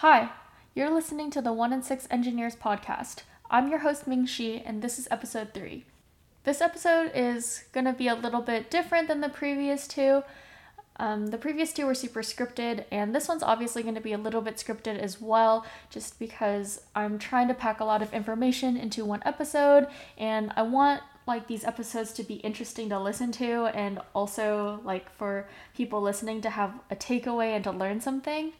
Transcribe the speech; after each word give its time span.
Hi, 0.00 0.30
you're 0.74 0.88
listening 0.88 1.30
to 1.32 1.42
the 1.42 1.52
1 1.52 1.74
in 1.74 1.82
6 1.82 2.08
Engineers 2.10 2.56
podcast. 2.56 3.16
I'm 3.50 3.68
your 3.68 3.80
host 3.80 4.06
Ming 4.06 4.24
Shi, 4.24 4.62
and 4.64 4.80
this 4.80 4.98
is 4.98 5.06
episode 5.10 5.52
3. 5.52 5.84
This 6.44 6.62
episode 6.62 7.12
is 7.14 7.64
going 7.72 7.84
to 7.84 7.92
be 7.92 8.08
a 8.08 8.14
little 8.14 8.40
bit 8.40 8.70
different 8.70 9.08
than 9.08 9.20
the 9.20 9.28
previous 9.28 9.86
two. 9.86 10.22
Um, 10.96 11.26
the 11.26 11.36
previous 11.36 11.74
two 11.74 11.84
were 11.84 11.94
super 11.94 12.22
scripted, 12.22 12.86
and 12.90 13.14
this 13.14 13.28
one's 13.28 13.42
obviously 13.42 13.82
going 13.82 13.94
to 13.94 14.00
be 14.00 14.14
a 14.14 14.16
little 14.16 14.40
bit 14.40 14.56
scripted 14.56 14.98
as 14.98 15.20
well, 15.20 15.66
just 15.90 16.18
because 16.18 16.80
I'm 16.94 17.18
trying 17.18 17.48
to 17.48 17.54
pack 17.54 17.80
a 17.80 17.84
lot 17.84 18.00
of 18.00 18.14
information 18.14 18.78
into 18.78 19.04
one 19.04 19.22
episode, 19.26 19.86
and 20.16 20.50
I 20.56 20.62
want 20.62 21.02
like 21.26 21.46
these 21.46 21.66
episodes 21.66 22.14
to 22.14 22.22
be 22.22 22.36
interesting 22.36 22.88
to 22.88 22.98
listen 22.98 23.32
to, 23.32 23.66
and 23.74 24.00
also 24.14 24.80
like 24.82 25.14
for 25.18 25.46
people 25.76 26.00
listening 26.00 26.40
to 26.40 26.48
have 26.48 26.72
a 26.90 26.96
takeaway 26.96 27.54
and 27.54 27.64
to 27.64 27.70
learn 27.70 28.00
something. 28.00 28.54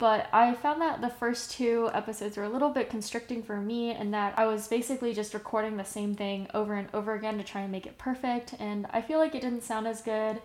But 0.00 0.28
I 0.32 0.54
found 0.54 0.80
that 0.80 1.02
the 1.02 1.10
first 1.10 1.50
two 1.50 1.90
episodes 1.92 2.38
were 2.38 2.44
a 2.44 2.48
little 2.48 2.70
bit 2.70 2.88
constricting 2.88 3.42
for 3.42 3.58
me, 3.58 3.90
and 3.90 4.14
that 4.14 4.32
I 4.38 4.46
was 4.46 4.66
basically 4.66 5.12
just 5.12 5.34
recording 5.34 5.76
the 5.76 5.84
same 5.84 6.14
thing 6.14 6.48
over 6.54 6.72
and 6.72 6.88
over 6.94 7.12
again 7.12 7.36
to 7.36 7.44
try 7.44 7.60
and 7.60 7.70
make 7.70 7.84
it 7.84 7.98
perfect, 7.98 8.54
and 8.58 8.86
I 8.94 9.02
feel 9.02 9.18
like 9.18 9.34
it 9.34 9.42
didn't 9.42 9.62
sound 9.62 9.86
as 9.86 10.00
good. 10.00 10.40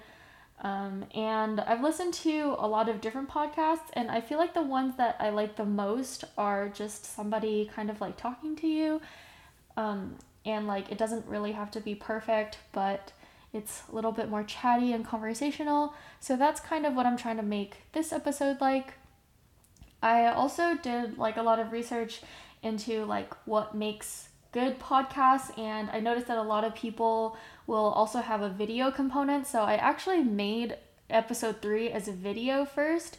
Um, 0.61 1.05
and 1.15 1.61
I've 1.61 1.81
listened 1.81 2.13
to 2.15 2.57
a 2.59 2.67
lot 2.67 2.89
of 2.89 2.99
different 2.99 3.29
podcasts, 3.29 3.87
and 3.93 4.11
I 4.11 4.19
feel 4.19 4.37
like 4.39 4.53
the 4.53 4.61
ones 4.61 4.97
that 4.97 5.15
I 5.21 5.29
like 5.29 5.55
the 5.55 5.63
most 5.63 6.25
are 6.37 6.67
just 6.67 7.05
somebody 7.05 7.71
kind 7.73 7.89
of 7.89 8.01
like 8.01 8.17
talking 8.17 8.57
to 8.57 8.67
you. 8.67 8.99
Um, 9.77 10.15
and 10.45 10.67
like 10.67 10.91
it 10.91 10.97
doesn't 10.97 11.25
really 11.27 11.53
have 11.53 11.71
to 11.71 11.79
be 11.79 11.95
perfect, 11.95 12.57
but 12.73 13.13
it's 13.53 13.83
a 13.89 13.95
little 13.95 14.11
bit 14.11 14.29
more 14.29 14.43
chatty 14.43 14.91
and 14.91 15.07
conversational. 15.07 15.93
So 16.19 16.35
that's 16.35 16.59
kind 16.59 16.85
of 16.85 16.93
what 16.93 17.05
I'm 17.05 17.15
trying 17.15 17.37
to 17.37 17.43
make 17.43 17.83
this 17.93 18.11
episode 18.11 18.59
like. 18.59 18.95
I 20.05 20.27
also 20.27 20.75
did 20.75 21.17
like 21.17 21.37
a 21.37 21.41
lot 21.41 21.57
of 21.57 21.71
research 21.71 22.21
into 22.61 23.05
like 23.05 23.33
what 23.47 23.73
makes 23.73 24.29
good 24.51 24.79
podcasts 24.79 25.57
and 25.57 25.89
I 25.89 25.99
noticed 25.99 26.27
that 26.27 26.37
a 26.37 26.43
lot 26.43 26.63
of 26.63 26.75
people 26.75 27.35
will 27.65 27.89
also 27.89 28.19
have 28.19 28.43
a 28.43 28.49
video 28.49 28.91
component. 28.91 29.47
So 29.47 29.63
I 29.63 29.77
actually 29.77 30.21
made 30.21 30.77
episode 31.09 31.59
3 31.59 31.89
as 31.89 32.07
a 32.07 32.11
video 32.11 32.65
first, 32.65 33.17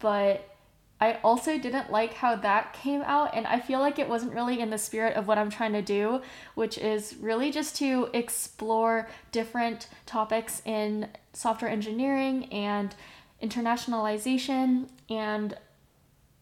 but 0.00 0.52
I 1.00 1.18
also 1.22 1.58
didn't 1.58 1.92
like 1.92 2.14
how 2.14 2.34
that 2.34 2.72
came 2.72 3.02
out, 3.02 3.34
and 3.34 3.46
I 3.46 3.60
feel 3.60 3.80
like 3.80 3.98
it 3.98 4.08
wasn't 4.08 4.32
really 4.32 4.60
in 4.60 4.70
the 4.70 4.78
spirit 4.78 5.14
of 5.14 5.28
what 5.28 5.36
I'm 5.36 5.50
trying 5.50 5.74
to 5.74 5.82
do, 5.82 6.22
which 6.54 6.78
is 6.78 7.14
really 7.20 7.52
just 7.52 7.76
to 7.76 8.08
explore 8.14 9.06
different 9.30 9.88
topics 10.06 10.62
in 10.64 11.08
software 11.34 11.70
engineering 11.70 12.46
and 12.46 12.94
internationalization 13.42 14.88
and 15.10 15.56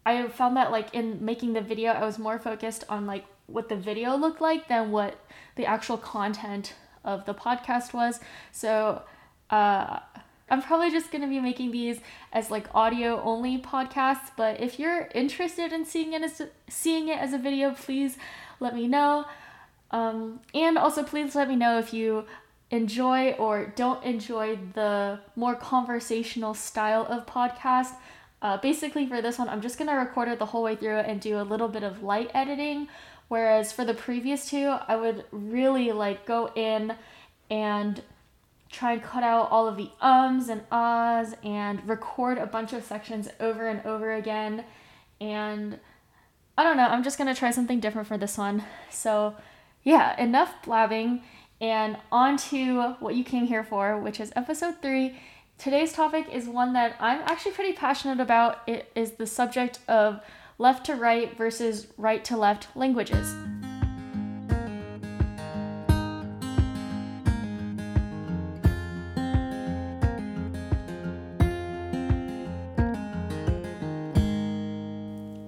I 0.06 0.26
found 0.28 0.56
that 0.56 0.70
like 0.70 0.94
in 0.94 1.24
making 1.24 1.54
the 1.54 1.60
video, 1.60 1.92
I 1.92 2.04
was 2.04 2.18
more 2.18 2.38
focused 2.38 2.84
on 2.88 3.06
like 3.06 3.24
what 3.46 3.68
the 3.68 3.76
video 3.76 4.16
looked 4.16 4.40
like 4.40 4.68
than 4.68 4.90
what 4.90 5.18
the 5.56 5.66
actual 5.66 5.96
content 5.96 6.74
of 7.04 7.24
the 7.26 7.34
podcast 7.34 7.92
was. 7.92 8.20
So 8.52 9.02
uh, 9.50 10.00
I'm 10.50 10.62
probably 10.62 10.90
just 10.90 11.10
gonna 11.10 11.28
be 11.28 11.40
making 11.40 11.70
these 11.70 12.00
as 12.32 12.50
like 12.50 12.66
audio 12.74 13.20
only 13.22 13.58
podcasts. 13.58 14.30
But 14.36 14.60
if 14.60 14.78
you're 14.78 15.08
interested 15.14 15.72
in 15.72 15.84
seeing 15.84 16.12
it 16.12 16.22
as 16.22 16.42
seeing 16.68 17.08
it 17.08 17.18
as 17.18 17.32
a 17.32 17.38
video, 17.38 17.72
please 17.72 18.16
let 18.60 18.74
me 18.74 18.86
know. 18.86 19.24
Um, 19.90 20.40
and 20.52 20.76
also, 20.76 21.02
please 21.02 21.34
let 21.34 21.48
me 21.48 21.56
know 21.56 21.78
if 21.78 21.94
you 21.94 22.24
enjoy 22.70 23.32
or 23.32 23.72
don't 23.76 24.02
enjoy 24.04 24.58
the 24.74 25.20
more 25.36 25.54
conversational 25.54 26.54
style 26.54 27.06
of 27.08 27.26
podcast. 27.26 27.92
Uh, 28.44 28.58
basically, 28.58 29.06
for 29.06 29.22
this 29.22 29.38
one, 29.38 29.48
I'm 29.48 29.62
just 29.62 29.78
gonna 29.78 29.96
record 29.96 30.28
it 30.28 30.38
the 30.38 30.44
whole 30.44 30.62
way 30.62 30.76
through 30.76 30.98
and 30.98 31.18
do 31.18 31.40
a 31.40 31.42
little 31.42 31.66
bit 31.66 31.82
of 31.82 32.02
light 32.02 32.30
editing. 32.34 32.88
Whereas 33.28 33.72
for 33.72 33.86
the 33.86 33.94
previous 33.94 34.50
two, 34.50 34.76
I 34.86 34.96
would 34.96 35.24
really 35.32 35.92
like 35.92 36.26
go 36.26 36.52
in 36.54 36.94
and 37.50 38.02
try 38.70 38.92
and 38.92 39.02
cut 39.02 39.22
out 39.22 39.50
all 39.50 39.66
of 39.66 39.78
the 39.78 39.90
ums 39.98 40.50
and 40.50 40.60
ahs 40.70 41.34
and 41.42 41.88
record 41.88 42.36
a 42.36 42.44
bunch 42.44 42.74
of 42.74 42.84
sections 42.84 43.30
over 43.40 43.66
and 43.66 43.84
over 43.86 44.12
again. 44.12 44.64
And 45.22 45.80
I 46.58 46.64
don't 46.64 46.76
know, 46.76 46.86
I'm 46.86 47.02
just 47.02 47.16
gonna 47.16 47.34
try 47.34 47.50
something 47.50 47.80
different 47.80 48.08
for 48.08 48.18
this 48.18 48.36
one. 48.36 48.62
So, 48.90 49.36
yeah, 49.84 50.20
enough 50.20 50.54
blabbing 50.62 51.22
and 51.62 51.96
on 52.12 52.36
to 52.36 52.92
what 53.00 53.14
you 53.14 53.24
came 53.24 53.46
here 53.46 53.64
for, 53.64 53.98
which 53.98 54.20
is 54.20 54.34
episode 54.36 54.82
three 54.82 55.18
Today's 55.56 55.92
topic 55.92 56.26
is 56.30 56.46
one 56.46 56.72
that 56.74 56.96
I'm 57.00 57.20
actually 57.20 57.52
pretty 57.52 57.72
passionate 57.72 58.20
about. 58.20 58.58
It 58.66 58.90
is 58.94 59.12
the 59.12 59.26
subject 59.26 59.78
of 59.88 60.20
left 60.58 60.84
to 60.86 60.94
right 60.94 61.34
versus 61.38 61.86
right 61.96 62.22
to 62.24 62.36
left 62.36 62.68
languages. 62.76 63.34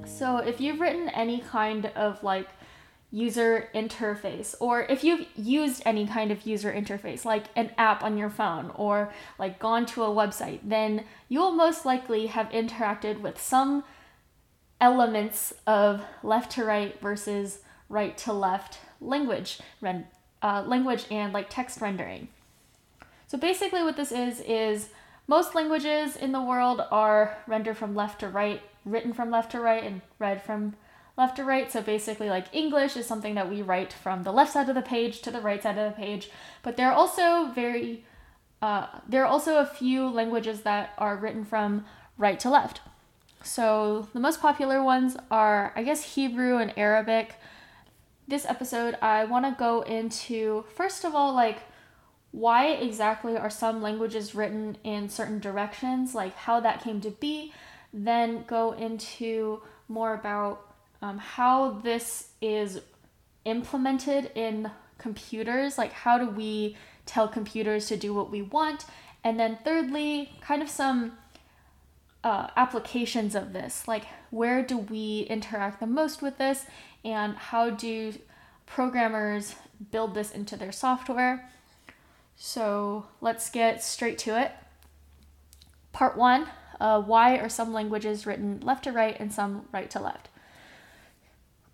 So, 0.06 0.38
if 0.38 0.60
you've 0.60 0.80
written 0.80 1.10
any 1.10 1.40
kind 1.40 1.86
of 1.94 2.22
like 2.22 2.48
user 3.16 3.70
interface 3.74 4.54
or 4.60 4.82
if 4.82 5.02
you've 5.02 5.26
used 5.36 5.82
any 5.86 6.06
kind 6.06 6.30
of 6.30 6.44
user 6.46 6.70
interface 6.70 7.24
like 7.24 7.44
an 7.56 7.70
app 7.78 8.02
on 8.04 8.18
your 8.18 8.28
phone 8.28 8.70
or 8.74 9.10
like 9.38 9.58
gone 9.58 9.86
to 9.86 10.02
a 10.02 10.08
website 10.08 10.60
then 10.62 11.02
you'll 11.30 11.52
most 11.52 11.86
likely 11.86 12.26
have 12.26 12.46
interacted 12.50 13.18
with 13.22 13.40
some 13.40 13.82
elements 14.82 15.54
of 15.66 16.02
left 16.22 16.52
to 16.52 16.62
right 16.62 17.00
versus 17.00 17.60
right 17.88 18.18
to 18.18 18.34
left 18.34 18.80
language 19.00 19.60
uh, 20.42 20.62
language 20.66 21.06
and 21.10 21.32
like 21.32 21.46
text 21.48 21.80
rendering. 21.80 22.28
So 23.28 23.38
basically 23.38 23.82
what 23.82 23.96
this 23.96 24.12
is 24.12 24.40
is 24.40 24.90
most 25.26 25.54
languages 25.54 26.16
in 26.16 26.32
the 26.32 26.42
world 26.42 26.82
are 26.90 27.38
rendered 27.46 27.78
from 27.78 27.94
left 27.94 28.20
to 28.20 28.28
right 28.28 28.60
written 28.84 29.14
from 29.14 29.30
left 29.30 29.52
to 29.52 29.60
right 29.60 29.82
and 29.82 30.02
read 30.18 30.42
from 30.42 30.74
left 31.16 31.36
to 31.36 31.44
right. 31.44 31.70
So 31.70 31.82
basically, 31.82 32.28
like 32.28 32.46
English 32.52 32.96
is 32.96 33.06
something 33.06 33.34
that 33.34 33.50
we 33.50 33.62
write 33.62 33.92
from 33.92 34.22
the 34.22 34.32
left 34.32 34.52
side 34.52 34.68
of 34.68 34.74
the 34.74 34.82
page 34.82 35.22
to 35.22 35.30
the 35.30 35.40
right 35.40 35.62
side 35.62 35.78
of 35.78 35.90
the 35.90 35.96
page. 35.96 36.30
But 36.62 36.76
there 36.76 36.90
are 36.90 36.94
also 36.94 37.50
very, 37.54 38.04
uh, 38.62 38.86
there 39.08 39.22
are 39.22 39.28
also 39.28 39.58
a 39.58 39.66
few 39.66 40.08
languages 40.08 40.62
that 40.62 40.94
are 40.98 41.16
written 41.16 41.44
from 41.44 41.84
right 42.18 42.38
to 42.40 42.50
left. 42.50 42.80
So 43.42 44.08
the 44.12 44.20
most 44.20 44.40
popular 44.40 44.82
ones 44.82 45.16
are, 45.30 45.72
I 45.76 45.82
guess, 45.82 46.14
Hebrew 46.14 46.58
and 46.58 46.72
Arabic. 46.76 47.36
This 48.26 48.44
episode, 48.44 48.96
I 49.00 49.24
want 49.24 49.44
to 49.44 49.54
go 49.56 49.82
into, 49.82 50.64
first 50.74 51.04
of 51.04 51.14
all, 51.14 51.32
like, 51.32 51.60
why 52.32 52.66
exactly 52.66 53.36
are 53.36 53.48
some 53.48 53.80
languages 53.80 54.34
written 54.34 54.76
in 54.82 55.08
certain 55.08 55.38
directions, 55.38 56.14
like 56.14 56.34
how 56.34 56.60
that 56.60 56.82
came 56.82 57.00
to 57.00 57.10
be, 57.10 57.52
then 57.94 58.44
go 58.46 58.72
into 58.72 59.62
more 59.88 60.12
about 60.12 60.75
um, 61.02 61.18
how 61.18 61.70
this 61.70 62.28
is 62.40 62.80
implemented 63.44 64.30
in 64.34 64.70
computers, 64.98 65.78
like 65.78 65.92
how 65.92 66.18
do 66.18 66.28
we 66.28 66.76
tell 67.04 67.28
computers 67.28 67.86
to 67.88 67.96
do 67.96 68.12
what 68.12 68.30
we 68.30 68.42
want, 68.42 68.84
and 69.22 69.38
then 69.38 69.58
thirdly, 69.64 70.32
kind 70.40 70.62
of 70.62 70.68
some 70.68 71.12
uh, 72.24 72.48
applications 72.56 73.34
of 73.34 73.52
this, 73.52 73.86
like 73.86 74.04
where 74.30 74.62
do 74.62 74.78
we 74.78 75.26
interact 75.30 75.80
the 75.80 75.86
most 75.86 76.22
with 76.22 76.38
this, 76.38 76.66
and 77.04 77.36
how 77.36 77.70
do 77.70 78.12
programmers 78.66 79.54
build 79.90 80.14
this 80.14 80.32
into 80.32 80.56
their 80.56 80.72
software. 80.72 81.50
So 82.36 83.06
let's 83.20 83.48
get 83.48 83.82
straight 83.82 84.18
to 84.18 84.40
it. 84.40 84.52
Part 85.92 86.16
one 86.16 86.48
uh, 86.80 87.00
Why 87.00 87.36
are 87.36 87.48
some 87.48 87.72
languages 87.72 88.26
written 88.26 88.60
left 88.60 88.84
to 88.84 88.92
right 88.92 89.16
and 89.18 89.32
some 89.32 89.66
right 89.72 89.88
to 89.90 90.00
left? 90.00 90.28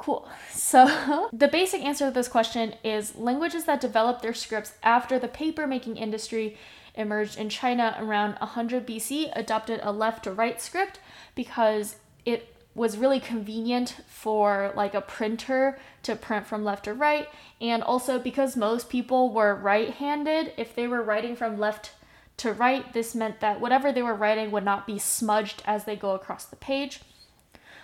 Cool. 0.02 0.28
So, 0.50 1.28
the 1.32 1.46
basic 1.46 1.80
answer 1.82 2.06
to 2.06 2.10
this 2.10 2.26
question 2.26 2.74
is 2.82 3.14
languages 3.14 3.66
that 3.66 3.80
developed 3.80 4.20
their 4.20 4.34
scripts 4.34 4.74
after 4.82 5.16
the 5.16 5.28
paper 5.28 5.64
making 5.64 5.96
industry 5.96 6.56
emerged 6.96 7.38
in 7.38 7.48
China 7.48 7.96
around 8.00 8.34
100 8.40 8.84
BC 8.84 9.30
adopted 9.36 9.78
a 9.84 9.92
left 9.92 10.24
to 10.24 10.32
right 10.32 10.60
script 10.60 10.98
because 11.36 11.96
it 12.24 12.52
was 12.74 12.98
really 12.98 13.20
convenient 13.20 13.96
for 14.08 14.72
like 14.74 14.94
a 14.94 15.00
printer 15.00 15.78
to 16.02 16.16
print 16.16 16.48
from 16.48 16.64
left 16.64 16.86
to 16.86 16.94
right 16.94 17.28
and 17.60 17.82
also 17.82 18.18
because 18.18 18.56
most 18.56 18.88
people 18.88 19.32
were 19.32 19.54
right-handed 19.54 20.52
if 20.56 20.74
they 20.74 20.88
were 20.88 21.02
writing 21.02 21.36
from 21.36 21.58
left 21.58 21.92
to 22.38 22.52
right 22.52 22.92
this 22.92 23.14
meant 23.14 23.40
that 23.40 23.60
whatever 23.60 23.92
they 23.92 24.02
were 24.02 24.14
writing 24.14 24.50
would 24.50 24.64
not 24.64 24.86
be 24.86 24.98
smudged 24.98 25.62
as 25.66 25.84
they 25.84 25.94
go 25.94 26.12
across 26.12 26.46
the 26.46 26.56
page 26.56 27.00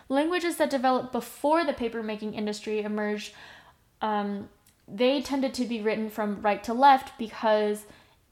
languages 0.08 0.56
that 0.56 0.70
developed 0.70 1.12
before 1.12 1.64
the 1.64 1.72
papermaking 1.72 2.34
industry 2.34 2.81
emerged, 2.81 3.32
um, 4.00 4.49
they 4.87 5.20
tended 5.20 5.52
to 5.55 5.64
be 5.64 5.81
written 5.82 6.08
from 6.08 6.40
right 6.40 6.62
to 6.64 6.72
left 6.72 7.19
because 7.19 7.84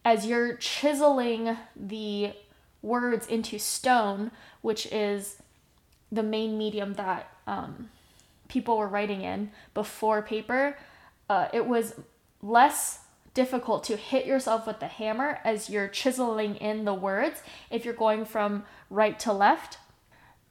as 0.04 0.24
you're 0.26 0.54
chiseling 0.56 1.56
the 1.74 2.32
words 2.80 3.26
into 3.26 3.58
stone, 3.58 4.30
which 4.62 4.86
is 4.86 5.36
the 6.10 6.22
main 6.22 6.56
medium 6.56 6.94
that 6.94 7.30
um, 7.46 7.90
people 8.48 8.78
were 8.78 8.88
writing 8.88 9.22
in 9.22 9.50
before 9.74 10.22
paper, 10.22 10.78
uh, 11.28 11.48
it 11.52 11.66
was 11.66 11.94
less 12.42 13.00
difficult 13.34 13.84
to 13.84 13.96
hit 13.96 14.24
yourself 14.24 14.66
with 14.66 14.80
the 14.80 14.86
hammer 14.86 15.40
as 15.44 15.68
you're 15.68 15.88
chiseling 15.88 16.56
in 16.56 16.84
the 16.84 16.94
words 16.94 17.42
if 17.70 17.84
you're 17.84 17.92
going 17.92 18.24
from 18.24 18.64
right 18.88 19.18
to 19.18 19.32
left. 19.32 19.78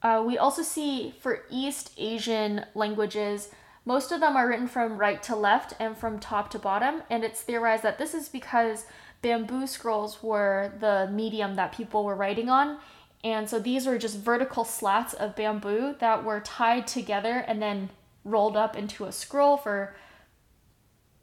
Uh, 0.06 0.22
we 0.22 0.38
also 0.38 0.62
see 0.62 1.16
for 1.20 1.42
East 1.50 1.92
Asian 1.98 2.64
languages, 2.76 3.50
most 3.86 4.12
of 4.12 4.20
them 4.20 4.38
are 4.38 4.48
written 4.48 4.68
from 4.68 5.00
right 5.00 5.24
to 5.24 5.36
left 5.36 5.74
and 5.80 5.98
from 5.98 6.20
top 6.20 6.52
to 6.52 6.60
bottom, 6.60 7.02
and 7.10 7.24
it's 7.24 7.42
theorized 7.42 7.82
that 7.82 7.98
this 7.98 8.14
is 8.14 8.30
because 8.30 8.86
bamboo 9.24 9.66
scrolls 9.66 10.22
were 10.22 10.74
the 10.80 11.10
medium 11.12 11.56
that 11.56 11.72
people 11.72 12.04
were 12.04 12.14
writing 12.14 12.52
on. 12.52 12.78
And 13.24 13.50
so 13.50 13.58
these 13.58 13.88
were 13.88 13.98
just 13.98 14.20
vertical 14.20 14.64
slats 14.64 15.16
of 15.16 15.36
bamboo 15.36 15.96
that 15.98 16.24
were 16.24 16.40
tied 16.40 16.86
together 16.86 17.44
and 17.48 17.60
then 17.60 17.90
rolled 18.24 18.56
up 18.56 18.78
into 18.78 19.06
a 19.06 19.12
scroll 19.12 19.58
for 19.58 19.96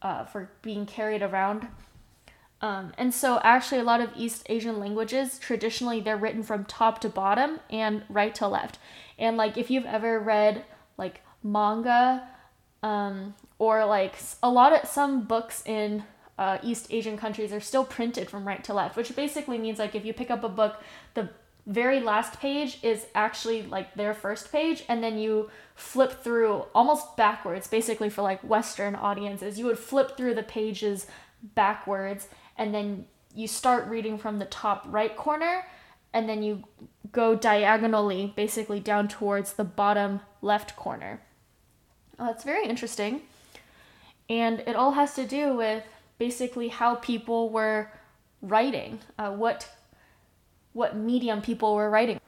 uh, 0.02 0.24
for 0.24 0.50
being 0.60 0.86
carried 0.86 1.22
around. 1.22 1.68
Um, 2.62 2.92
and 2.96 3.12
so, 3.12 3.40
actually, 3.42 3.80
a 3.80 3.84
lot 3.84 4.00
of 4.00 4.10
East 4.16 4.46
Asian 4.48 4.78
languages 4.78 5.38
traditionally 5.38 6.00
they're 6.00 6.16
written 6.16 6.44
from 6.44 6.64
top 6.64 7.00
to 7.00 7.08
bottom 7.08 7.58
and 7.68 8.04
right 8.08 8.34
to 8.36 8.46
left. 8.46 8.78
And 9.18 9.36
like, 9.36 9.58
if 9.58 9.68
you've 9.70 9.84
ever 9.84 10.20
read 10.20 10.64
like 10.96 11.22
manga, 11.42 12.28
um, 12.82 13.34
or 13.58 13.84
like 13.84 14.14
a 14.42 14.50
lot 14.50 14.72
of 14.72 14.88
some 14.88 15.24
books 15.24 15.62
in 15.66 16.04
uh, 16.38 16.58
East 16.62 16.86
Asian 16.90 17.16
countries 17.16 17.52
are 17.52 17.60
still 17.60 17.84
printed 17.84 18.30
from 18.30 18.46
right 18.46 18.62
to 18.64 18.74
left, 18.74 18.96
which 18.96 19.14
basically 19.14 19.58
means 19.58 19.78
like 19.78 19.94
if 19.94 20.04
you 20.04 20.12
pick 20.12 20.30
up 20.30 20.44
a 20.44 20.48
book, 20.48 20.76
the 21.14 21.30
very 21.66 22.00
last 22.00 22.40
page 22.40 22.78
is 22.82 23.06
actually 23.14 23.62
like 23.62 23.94
their 23.94 24.14
first 24.14 24.50
page, 24.50 24.84
and 24.88 25.02
then 25.02 25.18
you 25.18 25.50
flip 25.76 26.22
through 26.24 26.64
almost 26.74 27.16
backwards, 27.16 27.68
basically 27.68 28.10
for 28.10 28.22
like 28.22 28.40
Western 28.42 28.94
audiences. 28.96 29.58
You 29.58 29.66
would 29.66 29.78
flip 29.78 30.16
through 30.16 30.34
the 30.34 30.42
pages 30.42 31.06
backwards, 31.54 32.28
and 32.62 32.72
then 32.72 33.06
you 33.34 33.48
start 33.48 33.88
reading 33.88 34.16
from 34.18 34.38
the 34.38 34.44
top 34.44 34.84
right 34.86 35.16
corner, 35.16 35.66
and 36.12 36.28
then 36.28 36.44
you 36.44 36.62
go 37.10 37.34
diagonally, 37.34 38.32
basically 38.36 38.78
down 38.78 39.08
towards 39.08 39.54
the 39.54 39.64
bottom 39.64 40.20
left 40.42 40.76
corner. 40.76 41.20
Uh, 42.20 42.28
it's 42.30 42.44
very 42.44 42.64
interesting. 42.64 43.22
And 44.30 44.60
it 44.60 44.76
all 44.76 44.92
has 44.92 45.14
to 45.14 45.26
do 45.26 45.56
with 45.56 45.82
basically 46.18 46.68
how 46.68 46.94
people 46.94 47.50
were 47.50 47.90
writing, 48.40 49.00
uh, 49.18 49.32
what 49.32 49.68
what 50.72 50.96
medium 50.96 51.42
people 51.42 51.74
were 51.74 51.90
writing. 51.90 52.20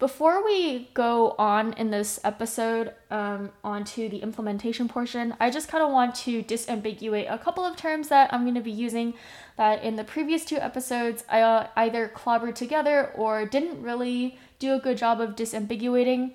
Before 0.00 0.42
we 0.42 0.88
go 0.94 1.34
on 1.38 1.74
in 1.74 1.90
this 1.90 2.18
episode 2.24 2.94
um, 3.10 3.50
onto 3.62 4.08
the 4.08 4.16
implementation 4.22 4.88
portion, 4.88 5.34
I 5.38 5.50
just 5.50 5.68
kind 5.68 5.84
of 5.84 5.92
want 5.92 6.14
to 6.24 6.42
disambiguate 6.42 7.30
a 7.30 7.36
couple 7.36 7.66
of 7.66 7.76
terms 7.76 8.08
that 8.08 8.32
I'm 8.32 8.44
going 8.44 8.54
to 8.54 8.62
be 8.62 8.70
using 8.70 9.12
that 9.58 9.84
in 9.84 9.96
the 9.96 10.04
previous 10.04 10.46
two 10.46 10.56
episodes 10.56 11.22
I 11.28 11.42
uh, 11.42 11.66
either 11.76 12.08
clobbered 12.08 12.54
together 12.54 13.12
or 13.14 13.44
didn't 13.44 13.82
really 13.82 14.38
do 14.58 14.72
a 14.72 14.78
good 14.78 14.96
job 14.96 15.20
of 15.20 15.36
disambiguating. 15.36 16.32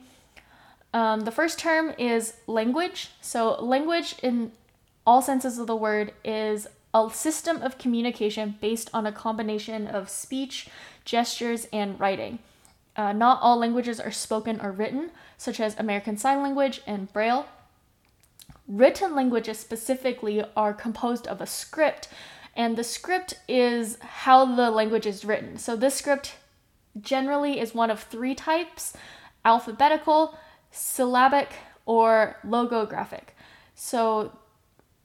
Um, 0.93 1.21
the 1.21 1.31
first 1.31 1.57
term 1.57 1.95
is 1.97 2.35
language. 2.45 3.13
So, 3.19 3.59
language 3.59 4.13
in 4.21 4.51
all 5.07 5.23
senses 5.23 5.57
of 5.57 5.65
the 5.65 5.75
word 5.75 6.13
is 6.23 6.67
a 6.93 7.09
system 7.11 7.63
of 7.63 7.79
communication 7.79 8.59
based 8.61 8.91
on 8.93 9.07
a 9.07 9.11
combination 9.11 9.87
of 9.87 10.07
speech, 10.07 10.69
gestures, 11.03 11.67
and 11.73 11.99
writing. 11.99 12.37
Uh, 12.95 13.11
not 13.11 13.39
all 13.41 13.57
languages 13.57 13.99
are 13.99 14.11
spoken 14.11 14.59
or 14.61 14.71
written, 14.71 15.11
such 15.37 15.59
as 15.59 15.77
American 15.77 16.17
Sign 16.17 16.41
Language 16.41 16.81
and 16.87 17.11
Braille. 17.11 17.45
Written 18.67 19.15
languages 19.15 19.59
specifically 19.59 20.43
are 20.55 20.73
composed 20.73 21.27
of 21.27 21.41
a 21.41 21.45
script, 21.45 22.07
and 22.55 22.77
the 22.77 22.83
script 22.83 23.35
is 23.47 23.97
how 23.99 24.45
the 24.55 24.71
language 24.71 25.05
is 25.05 25.25
written. 25.25 25.57
So, 25.57 25.75
this 25.75 25.95
script 25.95 26.35
generally 26.99 27.59
is 27.59 27.75
one 27.75 27.91
of 27.91 28.01
three 28.01 28.33
types 28.33 28.93
alphabetical, 29.43 30.37
syllabic, 30.71 31.49
or 31.85 32.37
logographic. 32.43 33.35
So, 33.75 34.31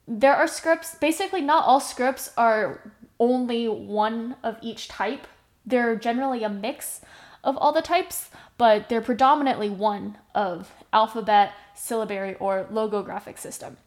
there 0.07 0.35
are 0.35 0.47
scripts, 0.47 0.95
basically, 0.95 1.41
not 1.41 1.65
all 1.65 1.79
scripts 1.79 2.31
are 2.37 2.91
only 3.19 3.67
one 3.67 4.35
of 4.41 4.57
each 4.61 4.87
type. 4.87 5.27
They're 5.65 5.95
generally 5.95 6.43
a 6.43 6.49
mix 6.49 7.01
of 7.43 7.57
all 7.57 7.71
the 7.71 7.81
types, 7.81 8.29
but 8.57 8.89
they're 8.89 9.01
predominantly 9.01 9.69
one 9.69 10.17
of 10.35 10.71
alphabet, 10.93 11.53
syllabary, 11.75 12.35
or 12.35 12.65
logographic 12.71 13.37
system. 13.37 13.77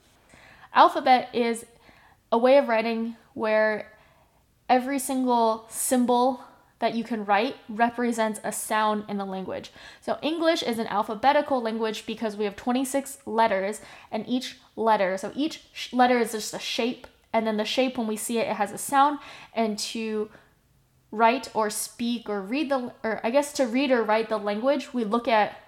Alphabet 0.74 1.28
is 1.32 1.64
a 2.32 2.38
way 2.38 2.58
of 2.58 2.68
writing 2.68 3.16
where 3.34 3.92
every 4.68 4.98
single 4.98 5.66
symbol 5.68 6.42
that 6.80 6.94
you 6.94 7.04
can 7.04 7.24
write 7.24 7.56
represents 7.68 8.40
a 8.42 8.50
sound 8.50 9.04
in 9.08 9.16
the 9.16 9.24
language. 9.24 9.70
So 10.00 10.18
English 10.20 10.62
is 10.62 10.78
an 10.78 10.88
alphabetical 10.88 11.62
language 11.62 12.04
because 12.04 12.36
we 12.36 12.44
have 12.44 12.56
26 12.56 13.18
letters 13.24 13.80
and 14.10 14.26
each 14.26 14.58
letter, 14.74 15.16
so 15.16 15.30
each 15.34 15.62
letter 15.92 16.18
is 16.18 16.32
just 16.32 16.52
a 16.52 16.58
shape 16.58 17.06
and 17.34 17.46
then 17.46 17.56
the 17.56 17.64
shape 17.64 17.98
when 17.98 18.06
we 18.06 18.16
see 18.16 18.38
it 18.38 18.46
it 18.46 18.54
has 18.54 18.72
a 18.72 18.78
sound 18.78 19.18
and 19.54 19.78
to 19.78 20.30
write 21.14 21.48
or 21.54 21.70
speak 21.70 22.28
or 22.28 22.40
read 22.40 22.70
the 22.70 22.92
or 23.02 23.20
I 23.22 23.30
guess 23.30 23.52
to 23.54 23.66
read 23.66 23.90
or 23.90 24.02
write 24.02 24.28
the 24.28 24.38
language, 24.38 24.92
we 24.92 25.04
look 25.04 25.28
at 25.28 25.60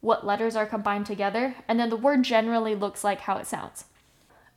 what 0.00 0.24
letters 0.24 0.56
are 0.56 0.66
combined 0.66 1.06
together 1.06 1.56
and 1.68 1.78
then 1.78 1.90
the 1.90 1.96
word 1.96 2.22
generally 2.22 2.74
looks 2.74 3.02
like 3.02 3.20
how 3.20 3.36
it 3.36 3.46
sounds. 3.46 3.84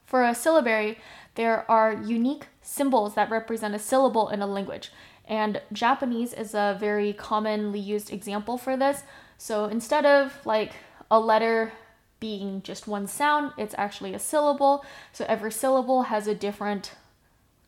For 0.06 0.24
a 0.24 0.36
syllabary, 0.36 1.00
there 1.36 1.70
are 1.70 1.94
unique 1.94 2.48
symbols 2.62 3.16
that 3.16 3.32
represent 3.32 3.74
a 3.74 3.80
syllable 3.80 4.30
in 4.30 4.42
a 4.42 4.48
language. 4.48 4.92
And 5.26 5.62
Japanese 5.72 6.34
is 6.34 6.54
a 6.54 6.78
very 6.80 7.14
commonly 7.14 7.80
used 7.80 8.14
example 8.14 8.58
for 8.58 8.78
this. 8.78 9.04
So 9.38 9.66
instead 9.66 10.06
of 10.06 10.46
like 10.46 10.74
a 11.10 11.20
letter 11.20 11.74
being 12.20 12.62
just 12.62 12.88
one 12.88 13.08
sound, 13.08 13.54
it's 13.58 13.76
actually 13.78 14.14
a 14.14 14.20
syllable. 14.20 14.86
So 15.12 15.26
every 15.28 15.52
syllable 15.52 16.04
has 16.04 16.28
a 16.28 16.36
different 16.36 16.94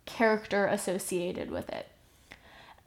character 0.06 0.68
associated 0.68 1.50
with 1.50 1.70
it. 1.70 1.88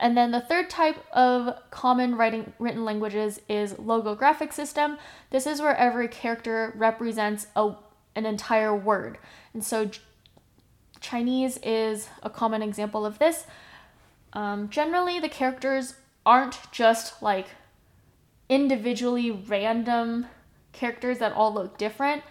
And 0.01 0.17
then 0.17 0.31
the 0.31 0.41
third 0.41 0.71
type 0.71 1.05
of 1.13 1.59
common 1.71 2.17
writing 2.17 2.53
written 2.59 2.85
languages 2.85 3.41
is 3.49 3.75
logographic 3.75 4.53
system. 4.53 4.97
This 5.31 5.47
is 5.47 5.61
where 5.61 5.77
every 5.77 6.07
character 6.07 6.73
represents 6.77 7.49
a, 7.57 7.75
an 8.15 8.25
entire 8.25 8.75
word. 8.75 9.19
And 9.53 9.65
so 9.65 9.91
Chinese 11.01 11.59
is 11.63 12.09
a 12.23 12.31
common 12.31 12.63
example 12.63 13.05
of 13.05 13.19
this. 13.19 13.45
Um, 14.33 14.69
generally, 14.69 15.19
the 15.19 15.29
characters 15.29 15.95
aren't 16.25 16.59
just 16.71 17.23
like 17.23 17.49
individually 18.49 19.31
random 19.31 20.27
characters 20.73 21.19
that 21.19 21.33
all 21.33 21.53
look 21.53 21.77
different. 21.77 22.23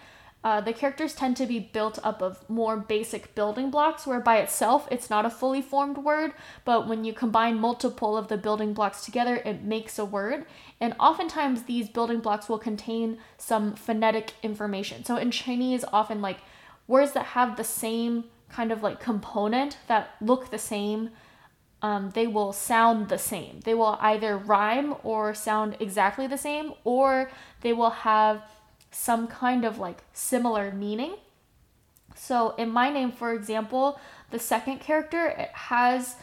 Uh, 0.44 0.60
the 0.60 0.72
characters 0.72 1.14
tend 1.14 1.36
to 1.36 1.46
be 1.46 1.58
built 1.58 1.98
up 2.04 2.22
of 2.22 2.48
more 2.48 2.76
basic 2.76 3.34
building 3.34 3.70
blocks, 3.70 4.06
where 4.06 4.20
by 4.20 4.38
itself 4.38 4.86
it's 4.90 5.10
not 5.10 5.26
a 5.26 5.30
fully 5.30 5.60
formed 5.60 5.98
word, 5.98 6.32
but 6.64 6.86
when 6.86 7.04
you 7.04 7.12
combine 7.12 7.58
multiple 7.58 8.16
of 8.16 8.28
the 8.28 8.36
building 8.36 8.72
blocks 8.72 9.04
together, 9.04 9.36
it 9.44 9.62
makes 9.64 9.98
a 9.98 10.04
word. 10.04 10.46
And 10.80 10.94
oftentimes 11.00 11.64
these 11.64 11.88
building 11.88 12.20
blocks 12.20 12.48
will 12.48 12.58
contain 12.58 13.18
some 13.36 13.74
phonetic 13.74 14.34
information. 14.42 15.04
So 15.04 15.16
in 15.16 15.32
Chinese, 15.32 15.84
often 15.92 16.22
like 16.22 16.38
words 16.86 17.12
that 17.12 17.26
have 17.26 17.56
the 17.56 17.64
same 17.64 18.24
kind 18.48 18.70
of 18.70 18.82
like 18.82 19.00
component 19.00 19.76
that 19.88 20.10
look 20.20 20.50
the 20.50 20.58
same 20.58 21.10
um, 21.80 22.10
they 22.14 22.26
will 22.26 22.52
sound 22.52 23.08
the 23.08 23.18
same. 23.18 23.60
They 23.64 23.74
will 23.74 23.98
either 24.00 24.36
rhyme 24.36 24.96
or 25.04 25.32
sound 25.34 25.76
exactly 25.78 26.26
the 26.26 26.38
same, 26.38 26.72
or 26.84 27.30
they 27.60 27.72
will 27.72 27.90
have 27.90 28.42
some 28.90 29.26
kind 29.26 29.64
of 29.64 29.78
like 29.78 30.02
similar 30.12 30.72
meaning. 30.72 31.14
So 32.14 32.54
in 32.56 32.70
my 32.70 32.90
name, 32.90 33.12
for 33.12 33.32
example, 33.32 34.00
the 34.30 34.38
second 34.38 34.80
character 34.80 35.26
it 35.26 35.50
has 35.52 36.16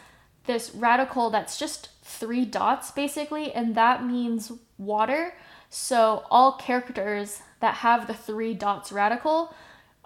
this 0.45 0.73
radical 0.75 1.29
that's 1.29 1.57
just 1.57 1.89
three 2.03 2.45
dots 2.45 2.91
basically, 2.91 3.51
and 3.53 3.75
that 3.75 4.05
means 4.05 4.51
water. 4.77 5.33
So 5.69 6.23
all 6.29 6.53
characters 6.53 7.41
that 7.59 7.75
have 7.75 8.07
the 8.07 8.13
three 8.13 8.53
dots 8.53 8.91
radical, 8.91 9.53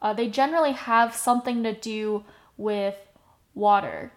uh, 0.02 0.14
they 0.14 0.30
generally 0.30 0.72
have 0.72 1.14
something 1.16 1.64
to 1.64 1.74
do 1.74 2.24
with 2.58 2.96
water. 3.54 4.12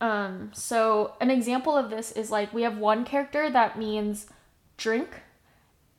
Um, 0.00 0.50
so 0.52 1.14
an 1.20 1.30
example 1.30 1.76
of 1.76 1.88
this 1.88 2.12
is 2.12 2.30
like 2.30 2.52
we 2.52 2.62
have 2.62 2.76
one 2.76 3.04
character 3.04 3.48
that 3.50 3.78
means 3.78 4.26
drink, 4.76 5.20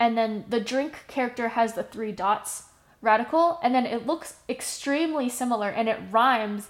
and 0.04 0.18
then 0.18 0.44
the 0.50 0.60
drink 0.60 1.06
character 1.08 1.48
has 1.48 1.76
the 1.76 1.84
three 1.84 2.12
dots 2.12 2.64
radical, 3.00 3.58
and 3.64 3.74
then 3.74 3.86
it 3.86 4.06
looks 4.06 4.36
extremely 4.50 5.30
similar 5.30 5.70
and 5.70 5.88
it 5.88 5.98
rhymes 6.12 6.68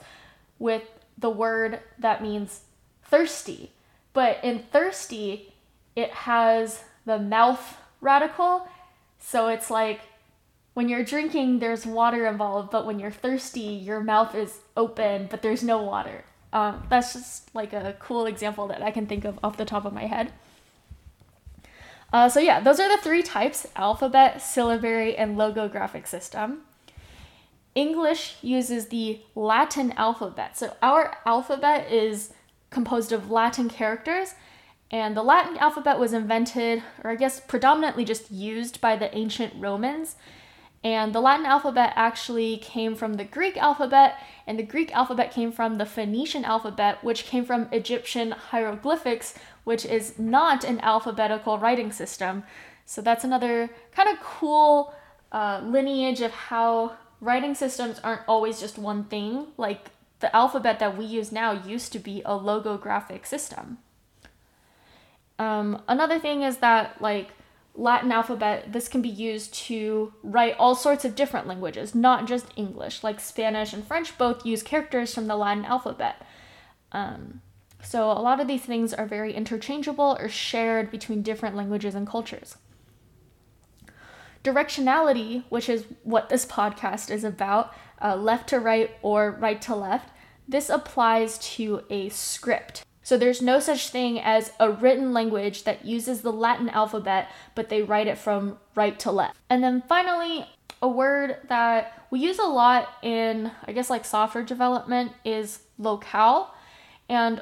with 0.59 0.83
the 1.17 1.31
word 1.31 1.79
that 1.97 2.21
means 2.21 2.61
thirsty. 3.01 3.71
But 4.13 4.37
in 4.43 4.59
thirsty, 4.71 5.55
it 5.95 6.11
has 6.11 6.83
the 7.05 7.17
mouth 7.17 7.77
radical. 8.01 8.67
So 9.17 9.47
it's 9.47 9.71
like 9.71 10.01
when 10.75 10.87
you're 10.87 11.03
drinking, 11.03 11.57
there's 11.57 11.87
water 11.87 12.27
involved, 12.27 12.69
but 12.69 12.85
when 12.85 12.99
you're 12.99 13.09
thirsty, 13.09 13.61
your 13.61 13.99
mouth 13.99 14.35
is 14.35 14.59
open, 14.77 15.25
but 15.27 15.41
there's 15.41 15.63
no 15.63 15.81
water. 15.81 16.23
Um, 16.51 16.83
that's 16.87 17.13
just 17.13 17.55
like 17.55 17.73
a 17.73 17.95
cool 17.99 18.27
example 18.27 18.67
that 18.67 18.83
I 18.83 18.91
can 18.91 19.07
think 19.07 19.25
of 19.25 19.39
off 19.43 19.57
the 19.57 19.65
top 19.65 19.85
of 19.85 19.93
my 19.93 20.05
head. 20.05 20.31
Uh, 22.13 22.29
so 22.29 22.39
yeah, 22.39 22.59
those 22.59 22.79
are 22.79 22.95
the 22.95 23.01
three 23.01 23.23
types, 23.23 23.67
alphabet, 23.75 24.39
syllabary, 24.39 25.17
and 25.17 25.35
logographic 25.35 26.07
system. 26.07 26.61
English 27.73 28.35
uses 28.43 28.89
the 28.89 29.19
Latin 29.33 29.91
alphabet. 29.93 30.55
So 30.55 30.75
our 30.83 31.17
alphabet 31.25 31.91
is 31.91 32.31
composed 32.69 33.11
of 33.11 33.31
Latin 33.31 33.67
characters, 33.67 34.35
and 34.91 35.17
the 35.17 35.23
Latin 35.23 35.57
alphabet 35.57 35.97
was 35.97 36.13
invented, 36.13 36.83
or 37.03 37.09
I 37.09 37.15
guess 37.15 37.39
predominantly 37.39 38.05
just 38.05 38.29
used 38.29 38.79
by 38.79 38.95
the 38.95 39.15
ancient 39.17 39.53
Romans. 39.57 40.15
And 40.83 41.15
the 41.15 41.21
Latin 41.21 41.45
alphabet 41.45 41.93
actually 41.95 42.57
came 42.57 42.95
from 42.95 43.13
the 43.13 43.23
Greek 43.23 43.55
alphabet, 43.55 44.17
and 44.45 44.59
the 44.59 44.63
Greek 44.63 44.91
alphabet 44.93 45.31
came 45.31 45.51
from 45.51 45.75
the 45.75 45.85
Phoenician 45.85 46.43
alphabet, 46.43 47.03
which 47.03 47.25
came 47.25 47.45
from 47.45 47.69
Egyptian 47.71 48.31
hieroglyphics, 48.31 49.33
which 49.63 49.85
is 49.85 50.19
not 50.19 50.65
an 50.65 50.81
alphabetical 50.81 51.57
writing 51.57 51.91
system. 51.91 52.43
So 52.85 53.01
that's 53.01 53.23
another 53.23 53.69
kind 53.95 54.09
of 54.09 54.19
cool 54.19 54.93
uh, 55.31 55.61
lineage 55.63 56.19
of 56.19 56.31
how 56.31 56.97
writing 57.21 57.55
systems 57.55 58.01
aren't 58.03 58.27
always 58.27 58.59
just 58.59 58.77
one 58.77 59.05
thing. 59.05 59.47
Like 59.55 59.91
the 60.19 60.35
alphabet 60.35 60.79
that 60.79 60.97
we 60.97 61.05
use 61.05 61.31
now 61.31 61.51
used 61.51 61.93
to 61.93 61.99
be 61.99 62.21
a 62.25 62.31
logographic 62.31 63.25
system. 63.25 63.77
Um, 65.39 65.81
another 65.87 66.19
thing 66.19 66.43
is 66.43 66.57
that, 66.57 67.01
like, 67.01 67.29
Latin 67.75 68.11
alphabet, 68.11 68.71
this 68.71 68.87
can 68.87 69.01
be 69.01 69.09
used 69.09 69.53
to 69.53 70.13
write 70.21 70.55
all 70.59 70.75
sorts 70.75 71.05
of 71.05 71.15
different 71.15 71.47
languages, 71.47 71.95
not 71.95 72.27
just 72.27 72.45
English. 72.55 73.03
Like 73.03 73.19
Spanish 73.19 73.73
and 73.73 73.85
French 73.85 74.15
both 74.17 74.45
use 74.45 74.61
characters 74.61 75.13
from 75.13 75.27
the 75.27 75.35
Latin 75.35 75.65
alphabet. 75.65 76.23
Um, 76.91 77.41
so 77.81 78.11
a 78.11 78.21
lot 78.21 78.39
of 78.39 78.47
these 78.47 78.61
things 78.61 78.93
are 78.93 79.07
very 79.07 79.33
interchangeable 79.33 80.17
or 80.19 80.29
shared 80.29 80.91
between 80.91 81.23
different 81.23 81.55
languages 81.55 81.95
and 81.95 82.07
cultures. 82.07 82.57
Directionality, 84.43 85.43
which 85.49 85.67
is 85.67 85.85
what 86.03 86.29
this 86.29 86.45
podcast 86.45 87.09
is 87.09 87.23
about, 87.23 87.73
uh, 88.01 88.15
left 88.15 88.49
to 88.49 88.59
right 88.59 88.91
or 89.01 89.31
right 89.31 89.61
to 89.63 89.75
left, 89.75 90.09
this 90.47 90.69
applies 90.69 91.37
to 91.39 91.83
a 91.89 92.09
script. 92.09 92.83
So 93.03 93.17
there's 93.17 93.41
no 93.41 93.59
such 93.59 93.89
thing 93.89 94.19
as 94.19 94.51
a 94.59 94.71
written 94.71 95.13
language 95.13 95.63
that 95.63 95.85
uses 95.85 96.21
the 96.21 96.31
Latin 96.31 96.69
alphabet, 96.69 97.29
but 97.53 97.69
they 97.69 97.83
write 97.83 98.07
it 98.07 98.17
from 98.17 98.57
right 98.75 98.97
to 98.99 99.11
left. 99.11 99.37
And 99.49 99.63
then 99.63 99.83
finally, 99.87 100.47
a 100.81 100.87
word 100.87 101.37
that 101.49 102.05
we 102.09 102.19
use 102.19 102.39
a 102.39 102.43
lot 102.43 102.89
in, 103.01 103.51
I 103.65 103.73
guess, 103.73 103.89
like 103.89 104.05
software 104.05 104.43
development 104.43 105.11
is 105.23 105.59
locale. 105.77 106.53
And 107.09 107.41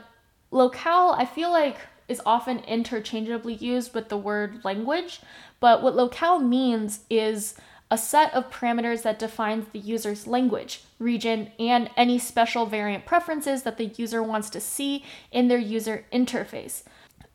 locale, 0.50 1.16
I 1.18 1.26
feel 1.26 1.52
like, 1.52 1.78
is 2.08 2.22
often 2.26 2.60
interchangeably 2.60 3.54
used 3.54 3.94
with 3.94 4.10
the 4.10 4.18
word 4.18 4.66
language, 4.66 5.22
but 5.62 5.82
what 5.82 5.96
locale 5.96 6.40
means 6.40 7.02
is 7.10 7.56
a 7.92 7.98
set 7.98 8.34
of 8.34 8.50
parameters 8.50 9.02
that 9.04 9.20
defines 9.20 9.68
the 9.68 9.80
user's 9.80 10.26
language, 10.26 10.84
region, 10.98 11.52
and 11.60 11.90
any 11.98 12.18
special 12.18 12.66
variant 12.66 13.06
preferences 13.06 13.64
that 13.64 13.78
the 13.78 13.88
user 13.98 14.24
wants 14.24 14.50
to 14.50 14.62
see 14.62 15.04
in 15.30 15.50
their 15.50 15.60
user 15.60 16.06
interface. 16.14 16.84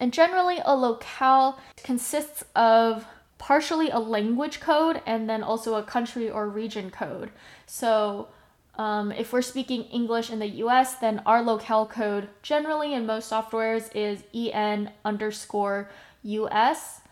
And 0.01 0.15
generally, 0.15 0.59
a 0.65 0.75
locale 0.75 1.61
consists 1.85 2.43
of 2.57 3.07
partially 3.37 3.91
a 3.91 3.99
language 3.99 4.61
code 4.61 5.03
and 5.05 5.29
then 5.29 5.43
also 5.43 5.75
a 5.75 5.83
country 5.83 6.31
or 6.31 6.49
region 6.49 6.91
code. 6.91 7.31
So, 7.67 8.29
um, 8.77 9.13
if 9.13 9.35
we're 9.35 9.43
speaking 9.43 9.85
English 9.85 10.31
in 10.31 10.39
the 10.39 10.49
US, 10.65 10.95
then 10.95 11.23
our 11.27 11.43
locale 11.43 11.87
code 11.87 12.29
generally 12.43 12.95
in 12.95 13.05
most 13.05 13.31
softwares 13.31 13.95
is 13.95 14.23
EN 14.35 14.91
underscore 15.05 15.91
US. 16.23 17.03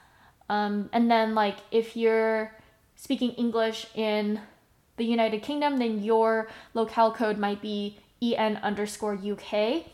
Um, 0.48 0.88
and 0.94 1.10
then, 1.10 1.34
like, 1.34 1.58
if 1.70 1.94
you're 1.94 2.52
speaking 2.96 3.30
English 3.32 3.86
in 3.94 4.40
the 4.96 5.04
United 5.04 5.42
Kingdom, 5.42 5.78
then 5.78 6.02
your 6.02 6.48
locale 6.72 7.12
code 7.12 7.38
might 7.38 7.60
be 7.60 7.98
EN 8.22 8.56
underscore 8.58 9.14
UK. 9.14 9.84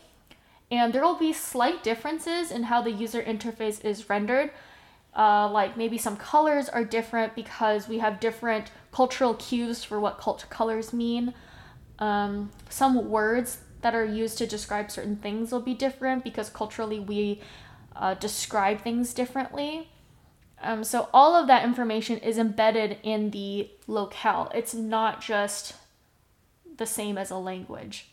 And 0.69 0.93
there 0.93 1.01
will 1.01 1.17
be 1.17 1.33
slight 1.33 1.83
differences 1.83 2.51
in 2.51 2.63
how 2.63 2.81
the 2.81 2.91
user 2.91 3.21
interface 3.21 3.83
is 3.83 4.09
rendered. 4.09 4.51
Uh, 5.13 5.49
like 5.51 5.75
maybe 5.75 5.97
some 5.97 6.15
colors 6.15 6.69
are 6.69 6.85
different 6.85 7.35
because 7.35 7.89
we 7.89 7.99
have 7.99 8.21
different 8.21 8.71
cultural 8.91 9.33
cues 9.33 9.83
for 9.83 9.99
what 9.99 10.17
cult 10.17 10.45
colors 10.49 10.93
mean. 10.93 11.33
Um, 11.99 12.51
some 12.69 13.09
words 13.09 13.59
that 13.81 13.93
are 13.93 14.05
used 14.05 14.37
to 14.37 14.47
describe 14.47 14.89
certain 14.89 15.17
things 15.17 15.51
will 15.51 15.61
be 15.61 15.73
different 15.73 16.23
because 16.23 16.49
culturally 16.49 16.99
we 16.99 17.41
uh, 17.95 18.13
describe 18.13 18.81
things 18.81 19.13
differently. 19.13 19.90
Um, 20.61 20.83
so 20.83 21.09
all 21.13 21.35
of 21.35 21.47
that 21.47 21.63
information 21.63 22.17
is 22.19 22.37
embedded 22.37 22.97
in 23.03 23.31
the 23.31 23.69
locale. 23.87 24.51
It's 24.53 24.73
not 24.73 25.21
just 25.21 25.73
the 26.77 26.85
same 26.85 27.17
as 27.17 27.31
a 27.31 27.37
language. 27.37 28.07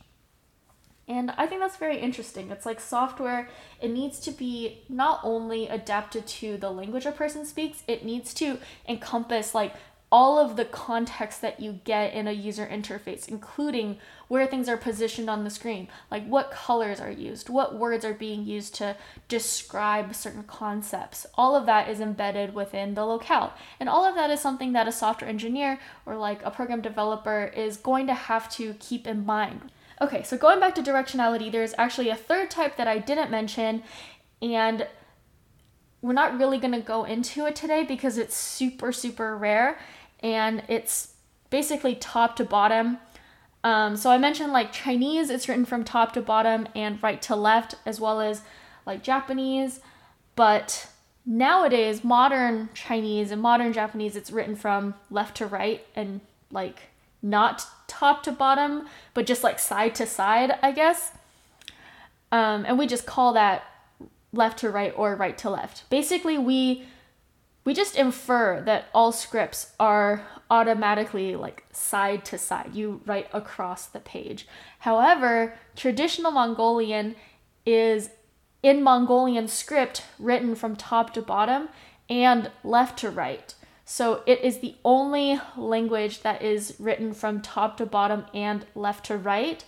And 1.09 1.31
I 1.39 1.47
think 1.47 1.63
that's 1.63 1.79
very 1.79 1.99
interesting. 1.99 2.51
It's 2.51 2.67
like 2.67 2.81
software, 2.81 3.49
it 3.81 3.91
needs 3.91 4.21
to 4.21 4.31
be 4.31 4.83
not 4.91 5.21
only 5.25 5.67
adapted 5.67 6.27
to 6.27 6.59
the 6.59 6.71
language 6.71 7.07
a 7.07 7.13
person 7.13 7.47
speaks, 7.47 7.83
it 7.89 8.05
needs 8.05 8.35
to 8.35 8.59
encompass 8.87 9.55
like 9.55 9.75
all 10.11 10.39
of 10.39 10.57
the 10.57 10.65
context 10.65 11.43
that 11.43 11.61
you 11.61 11.81
get 11.85 12.15
in 12.15 12.27
a 12.27 12.33
user 12.33 12.67
interface, 12.67 13.29
including 13.29 13.99
where 14.29 14.47
things 14.47 14.69
are 14.69 14.77
positioned 14.77 15.29
on 15.29 15.45
the 15.45 15.51
screen, 15.51 15.89
like 16.11 16.27
what 16.27 16.51
colors 16.51 16.99
are 16.99 17.11
used, 17.11 17.51
what 17.51 17.77
words 17.77 18.05
are 18.05 18.15
being 18.15 18.45
used 18.45 18.75
to 18.75 18.97
describe 19.29 20.15
certain 20.15 20.45
concepts. 20.45 21.27
All 21.35 21.55
of 21.55 21.67
that 21.67 21.89
is 21.91 22.01
embedded 22.01 22.55
within 22.55 22.95
the 22.95 23.05
locale. 23.05 23.53
And 23.79 23.89
all 23.89 24.05
of 24.05 24.15
that 24.15 24.31
is 24.31 24.41
something 24.41 24.73
that 24.73 24.89
a 24.89 24.93
software 24.93 25.29
engineer 25.29 25.79
or 26.07 26.17
like 26.17 26.43
a 26.43 26.51
program 26.51 26.81
developer 26.81 27.53
is 27.55 27.77
going 27.77 28.07
to 28.07 28.15
have 28.15 28.51
to 28.53 28.75
keep 28.75 29.07
in 29.07 29.27
mind. 29.27 29.71
Okay, 30.01 30.23
so 30.23 30.37
going 30.37 30.61
back 30.61 30.75
to 30.77 30.83
directionality, 30.83 31.51
there's 31.51 31.75
actually 31.77 32.09
a 32.09 32.17
third 32.17 32.51
type 32.51 32.77
that 32.77 32.87
I 32.87 32.99
didn't 32.99 33.31
mention, 33.31 33.83
and 34.41 34.87
we're 36.01 36.13
not 36.13 36.39
really 36.39 36.59
going 36.59 36.73
to 36.73 36.81
go 36.81 37.03
into 37.03 37.47
it 37.47 37.57
today 37.57 37.83
because 37.83 38.17
it's 38.17 38.37
super, 38.37 38.93
super 38.93 39.37
rare 39.37 39.79
and 40.21 40.63
it's 40.69 41.15
basically 41.51 41.95
top 41.95 42.37
to 42.37 42.45
bottom. 42.45 42.99
Um, 43.65 43.97
so 43.97 44.11
I 44.11 44.19
mentioned 44.19 44.53
like 44.53 44.73
Chinese, 44.73 45.31
it's 45.31 45.49
written 45.49 45.65
from 45.65 45.85
top 45.85 46.13
to 46.13 46.21
bottom 46.21 46.69
and 46.75 47.03
right 47.03 47.21
to 47.23 47.37
left, 47.37 47.75
as 47.85 48.01
well 48.01 48.21
as 48.21 48.43
like 48.87 49.03
Japanese. 49.03 49.81
But 50.37 50.89
nowadays, 51.27 52.05
modern 52.05 52.69
Chinese 52.75 53.31
and 53.31 53.43
modern 53.43 53.73
Japanese, 53.73 54.17
it's 54.17 54.31
written 54.31 54.57
from 54.57 54.95
left 55.11 55.37
to 55.39 55.47
right 55.47 55.87
and 55.95 56.21
like 56.51 56.89
not 57.21 57.67
top 57.87 58.23
to 58.23 58.33
bottom, 58.33 58.87
but 59.15 59.27
just 59.27 59.43
like 59.43 59.59
side 59.59 59.95
to 59.97 60.07
side, 60.07 60.53
I 60.63 60.73
guess. 60.73 61.13
Um, 62.31 62.65
and 62.67 62.79
we 62.79 62.87
just 62.87 63.07
call 63.07 63.33
that 63.33 63.65
left 64.33 64.59
to 64.61 64.71
right 64.71 64.93
or 64.97 65.17
right 65.17 65.37
to 65.39 65.51
left. 65.51 65.89
Basically, 65.91 66.39
we 66.39 66.87
we 67.69 67.75
just 67.75 67.97
infer 67.97 68.63
that 68.63 68.87
all 68.95 69.13
scripts 69.13 69.75
are 69.79 70.27
automatically 70.51 71.37
like 71.37 71.67
side 71.71 72.25
to 72.25 72.39
side. 72.39 72.75
You 72.75 73.03
write 73.05 73.29
across 73.31 73.85
the 73.85 74.01
page. 74.01 74.49
However, 74.79 75.53
traditional 75.77 76.33
Mongolian 76.33 77.15
is 77.67 78.09
in 78.63 78.83
Mongolian 78.83 79.49
script 79.49 80.07
written 80.19 80.55
from 80.55 80.77
top 80.77 81.13
to 81.13 81.21
bottom 81.21 81.69
and 82.09 82.51
left 82.65 83.01
to 83.01 83.11
right. 83.11 83.55
So 83.85 84.23
it 84.25 84.41
is 84.41 84.61
the 84.61 84.77
only 84.83 85.39
language 85.55 86.23
that 86.23 86.41
is 86.41 86.75
written 86.79 87.13
from 87.13 87.43
top 87.43 87.77
to 87.77 87.85
bottom 87.85 88.25
and 88.33 88.65
left 88.75 89.05
to 89.07 89.19
right. 89.19 89.63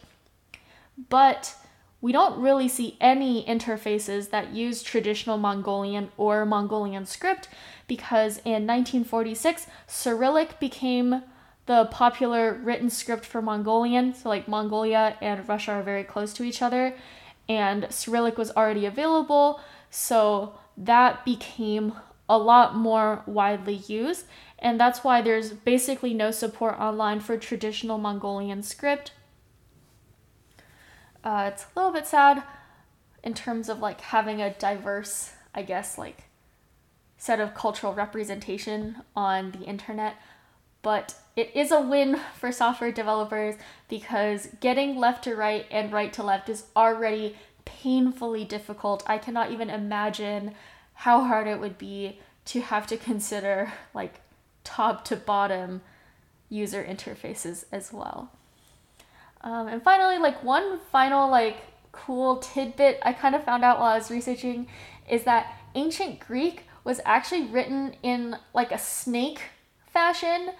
But 1.10 1.54
we 2.00 2.12
don't 2.12 2.40
really 2.40 2.68
see 2.68 2.96
any 2.98 3.44
interfaces 3.44 4.30
that 4.30 4.54
use 4.54 4.82
traditional 4.82 5.36
Mongolian 5.36 6.10
or 6.16 6.46
Mongolian 6.46 7.04
script 7.04 7.48
because 7.90 8.38
in 8.38 8.66
1946, 8.66 9.66
Cyrillic 9.86 10.60
became 10.60 11.24
the 11.66 11.86
popular 11.90 12.54
written 12.54 12.88
script 12.88 13.26
for 13.26 13.42
Mongolian. 13.42 14.14
So, 14.14 14.28
like, 14.28 14.46
Mongolia 14.46 15.16
and 15.20 15.46
Russia 15.48 15.72
are 15.72 15.82
very 15.82 16.04
close 16.04 16.32
to 16.34 16.44
each 16.44 16.62
other, 16.62 16.94
and 17.48 17.86
Cyrillic 17.90 18.38
was 18.38 18.52
already 18.52 18.86
available. 18.86 19.60
So, 19.90 20.54
that 20.76 21.24
became 21.24 21.94
a 22.28 22.38
lot 22.38 22.76
more 22.76 23.24
widely 23.26 23.82
used, 23.88 24.26
and 24.58 24.78
that's 24.80 25.02
why 25.02 25.20
there's 25.20 25.52
basically 25.52 26.14
no 26.14 26.30
support 26.30 26.78
online 26.78 27.18
for 27.18 27.36
traditional 27.36 27.98
Mongolian 27.98 28.62
script 28.62 29.10
uh, 31.24 31.50
it's 31.52 31.64
a 31.64 31.78
little 31.78 31.92
bit 31.92 32.06
sad 32.06 32.42
in 33.22 33.34
terms 33.34 33.68
of 33.68 33.80
like 33.80 34.00
having 34.00 34.40
a 34.40 34.54
diverse, 34.54 35.32
I 35.54 35.62
guess, 35.62 35.98
like 35.98 36.29
set 37.20 37.38
of 37.38 37.52
cultural 37.52 37.92
representation 37.92 38.96
on 39.14 39.50
the 39.50 39.60
internet, 39.64 40.16
but 40.80 41.14
it 41.36 41.50
is 41.54 41.70
a 41.70 41.78
win 41.78 42.18
for 42.34 42.50
software 42.50 42.90
developers 42.90 43.56
because 43.90 44.48
getting 44.60 44.96
left 44.96 45.24
to 45.24 45.36
right 45.36 45.66
and 45.70 45.92
right 45.92 46.14
to 46.14 46.22
left 46.22 46.48
is 46.48 46.64
already 46.74 47.36
painfully 47.66 48.46
difficult. 48.46 49.02
I 49.06 49.18
cannot 49.18 49.52
even 49.52 49.68
imagine 49.68 50.54
how 50.94 51.24
hard 51.24 51.46
it 51.46 51.60
would 51.60 51.76
be 51.76 52.18
to 52.46 52.62
have 52.62 52.86
to 52.86 52.96
consider 52.96 53.70
like 53.92 54.22
top 54.64 55.04
to 55.04 55.16
bottom 55.16 55.82
user 56.48 56.82
interfaces 56.82 57.66
as 57.70 57.92
well. 57.92 58.32
Um, 59.42 59.68
and 59.68 59.82
finally, 59.82 60.16
like 60.16 60.42
one 60.42 60.80
final 60.90 61.30
like 61.30 61.58
cool 61.92 62.36
tidbit 62.38 62.98
I 63.02 63.12
kind 63.12 63.34
of 63.34 63.44
found 63.44 63.62
out 63.62 63.78
while 63.78 63.92
I 63.92 63.98
was 63.98 64.10
researching 64.10 64.68
is 65.06 65.24
that 65.24 65.54
ancient 65.74 66.18
Greek 66.18 66.64
was 66.84 67.00
actually 67.04 67.44
written 67.46 67.94
in 68.02 68.36
like 68.54 68.72
a 68.72 68.78
snake 68.78 69.40
fashion 69.86 70.50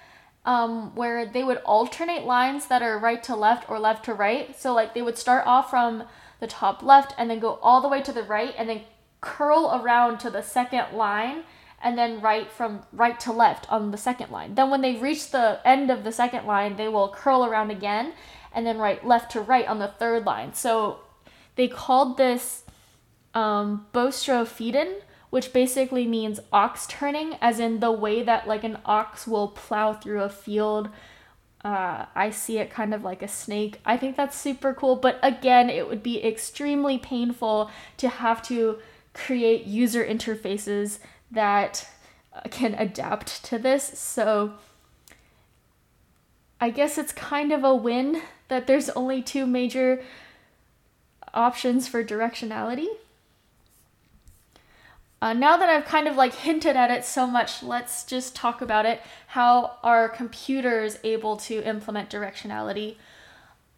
um, 0.45 0.95
where 0.95 1.27
they 1.27 1.45
would 1.45 1.59
alternate 1.59 2.25
lines 2.25 2.67
that 2.67 2.83
are 2.83 2.99
right 2.99 3.23
to 3.25 3.37
left 3.37 3.69
or 3.69 3.79
left 3.79 4.05
to 4.07 4.15
right. 4.15 4.59
So 4.59 4.75
like 4.75 4.95
they 4.95 5.03
would 5.03 5.19
start 5.19 5.47
off 5.47 5.71
from 5.71 6.05
the 6.41 6.47
top 6.47 6.83
left 6.83 7.15
and 7.19 7.31
then 7.31 7.39
go 7.39 7.59
all 7.63 7.81
the 7.81 7.89
way 7.89 8.01
to 8.03 8.13
the 8.13 8.23
right 8.23 8.55
and 8.57 8.69
then 8.69 8.83
curl 9.21 9.81
around 9.83 10.19
to 10.21 10.31
the 10.31 10.43
second 10.43 10.97
line 10.97 11.43
and 11.83 11.97
then 11.97 12.21
right 12.21 12.51
from 12.51 12.83
right 12.93 13.19
to 13.21 13.33
left 13.33 13.71
on 13.71 13.91
the 13.91 13.97
second 13.97 14.31
line. 14.31 14.55
Then 14.55 14.71
when 14.71 14.81
they 14.81 14.97
reach 14.97 15.31
the 15.31 15.61
end 15.65 15.91
of 15.91 16.05
the 16.05 16.13
second 16.13 16.47
line, 16.47 16.77
they 16.77 16.89
will 16.89 17.09
curl 17.09 17.45
around 17.45 17.71
again 17.71 18.13
and 18.53 18.67
then 18.67 18.79
write 18.79 19.07
left 19.07 19.33
to 19.33 19.41
right 19.41 19.67
on 19.67 19.79
the 19.79 19.89
third 19.89 20.25
line. 20.25 20.55
So 20.55 21.01
they 21.57 21.69
called 21.69 22.17
this 22.17 22.65
um, 23.35 23.87
which 25.31 25.53
basically 25.53 26.07
means 26.07 26.41
ox 26.53 26.87
turning, 26.87 27.35
as 27.41 27.59
in 27.59 27.81
the 27.81 27.93
way 27.93 28.23
that 28.23 28.47
like 28.47 28.65
an 28.65 28.79
ox 28.85 29.27
will 29.27 29.49
plow 29.49 29.93
through 29.93 30.23
a 30.23 30.29
field. 30.29 30.91
Uh, 31.65 32.07
I 32.15 32.31
see 32.31 32.59
it 32.59 32.71
kind 32.71 32.93
of 32.95 33.05
like 33.05 33.23
a 33.23 33.29
snake. 33.29 33.81
I 33.85 33.97
think 33.97 34.17
that's 34.17 34.37
super 34.37 34.75
cool, 34.75 34.97
but 34.97 35.19
again, 35.23 35.71
it 35.71 35.89
would 35.89 36.03
be 36.03 36.25
extremely 36.25 36.99
painful 36.99 37.71
to 37.99 38.09
have 38.09 38.43
to 38.45 38.79
create 39.13 39.65
user 39.65 40.05
interfaces 40.05 40.99
that 41.31 41.89
can 42.51 42.75
adapt 42.75 43.45
to 43.45 43.59
this. 43.59 43.99
So 43.99 44.55
I 46.61 46.71
guess 46.71 46.99
it's 46.99 47.13
kind 47.13 47.53
of 47.53 47.65
a 47.65 47.75
win 47.75 48.23
that 48.49 48.67
there's 48.67 48.91
only 48.91 49.23
two 49.23 49.47
major 49.47 50.03
options 51.33 51.89
for 51.89 52.05
directionality. 52.05 52.89
Uh, 55.23 55.35
now 55.35 55.57
that 55.57 55.69
I've 55.69 55.85
kind 55.85 56.09
of 56.09 56.17
like 56.17 56.35
hinted 56.35 56.77
at 56.77 56.91
it 56.91 57.05
so 57.05 57.27
much, 57.27 57.63
let's 57.63 58.05
just 58.05 58.35
talk 58.35 58.63
about 58.63 58.87
it. 58.87 59.03
How 59.29 59.77
are 59.83 60.09
computers 60.09 60.99
able 61.05 61.37
to 61.39 61.63
implement 61.63 62.09
directionality? 62.09 62.97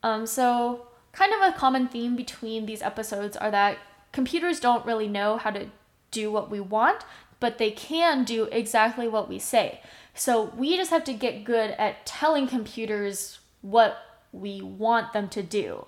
Um, 0.05 0.27
so, 0.27 0.87
kind 1.13 1.33
of 1.33 1.41
a 1.43 1.59
common 1.59 1.89
theme 1.89 2.15
between 2.15 2.67
these 2.67 2.81
episodes 2.81 3.37
are 3.37 3.51
that 3.51 3.79
computers 4.13 4.61
don't 4.61 4.87
really 4.87 5.09
know 5.09 5.37
how 5.37 5.51
to 5.51 5.67
do 6.11 6.31
what 6.31 6.51
we 6.51 6.61
want, 6.61 7.05
but 7.41 7.59
they 7.59 7.73
can 7.73 8.23
do 8.23 8.45
exactly 8.53 9.09
what 9.09 9.29
we 9.29 9.39
say. 9.39 9.81
So 10.15 10.53
we 10.57 10.77
just 10.77 10.91
have 10.91 11.05
to 11.05 11.13
get 11.13 11.45
good 11.45 11.71
at 11.73 12.07
telling 12.07 12.47
computers 12.47 13.41
what 13.63 13.99
we 14.31 14.61
want 14.61 15.13
them 15.13 15.29
to 15.31 15.43
do. 15.43 15.87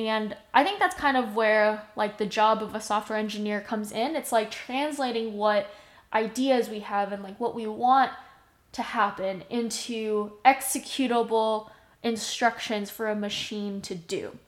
And 0.00 0.34
I 0.54 0.64
think 0.64 0.78
that's 0.78 0.94
kind 0.94 1.16
of 1.16 1.34
where 1.34 1.82
like 1.94 2.16
the 2.16 2.24
job 2.24 2.62
of 2.62 2.74
a 2.74 2.80
software 2.80 3.18
engineer 3.18 3.60
comes 3.60 3.92
in. 3.92 4.16
It's 4.16 4.32
like 4.32 4.50
translating 4.50 5.36
what 5.36 5.70
ideas 6.12 6.70
we 6.70 6.80
have 6.80 7.12
and 7.12 7.22
like 7.22 7.38
what 7.38 7.54
we 7.54 7.66
want 7.66 8.10
to 8.72 8.82
happen 8.82 9.44
into 9.50 10.32
executable 10.42 11.68
instructions 12.02 12.88
for 12.88 13.10
a 13.10 13.14
machine 13.14 13.82
to 13.82 13.94
do. 13.94 14.38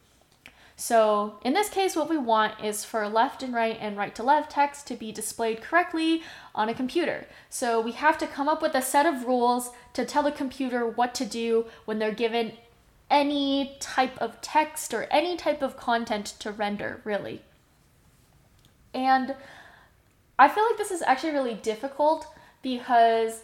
So 0.74 1.34
in 1.44 1.52
this 1.52 1.68
case, 1.68 1.94
what 1.94 2.08
we 2.08 2.16
want 2.16 2.64
is 2.64 2.82
for 2.82 3.06
left 3.06 3.42
and 3.42 3.52
right 3.52 3.76
and 3.78 3.96
right 3.96 4.14
to 4.14 4.22
left 4.22 4.50
text 4.50 4.86
to 4.86 4.94
be 4.94 5.12
displayed 5.12 5.60
correctly 5.60 6.22
on 6.54 6.70
a 6.70 6.74
computer. 6.74 7.26
So 7.50 7.78
we 7.78 7.92
have 7.92 8.16
to 8.18 8.26
come 8.26 8.48
up 8.48 8.62
with 8.62 8.74
a 8.74 8.80
set 8.80 9.04
of 9.04 9.26
rules 9.26 9.70
to 9.92 10.06
tell 10.06 10.22
the 10.22 10.32
computer 10.32 10.86
what 10.86 11.14
to 11.16 11.26
do 11.26 11.66
when 11.84 11.98
they're 11.98 12.10
given 12.10 12.52
any 13.12 13.76
type 13.78 14.18
of 14.18 14.40
text 14.40 14.92
or 14.92 15.04
any 15.10 15.36
type 15.36 15.62
of 15.62 15.76
content 15.76 16.26
to 16.40 16.50
render, 16.50 17.00
really. 17.04 17.42
And 18.94 19.36
I 20.38 20.48
feel 20.48 20.64
like 20.64 20.78
this 20.78 20.90
is 20.90 21.02
actually 21.02 21.34
really 21.34 21.54
difficult 21.54 22.26
because 22.62 23.42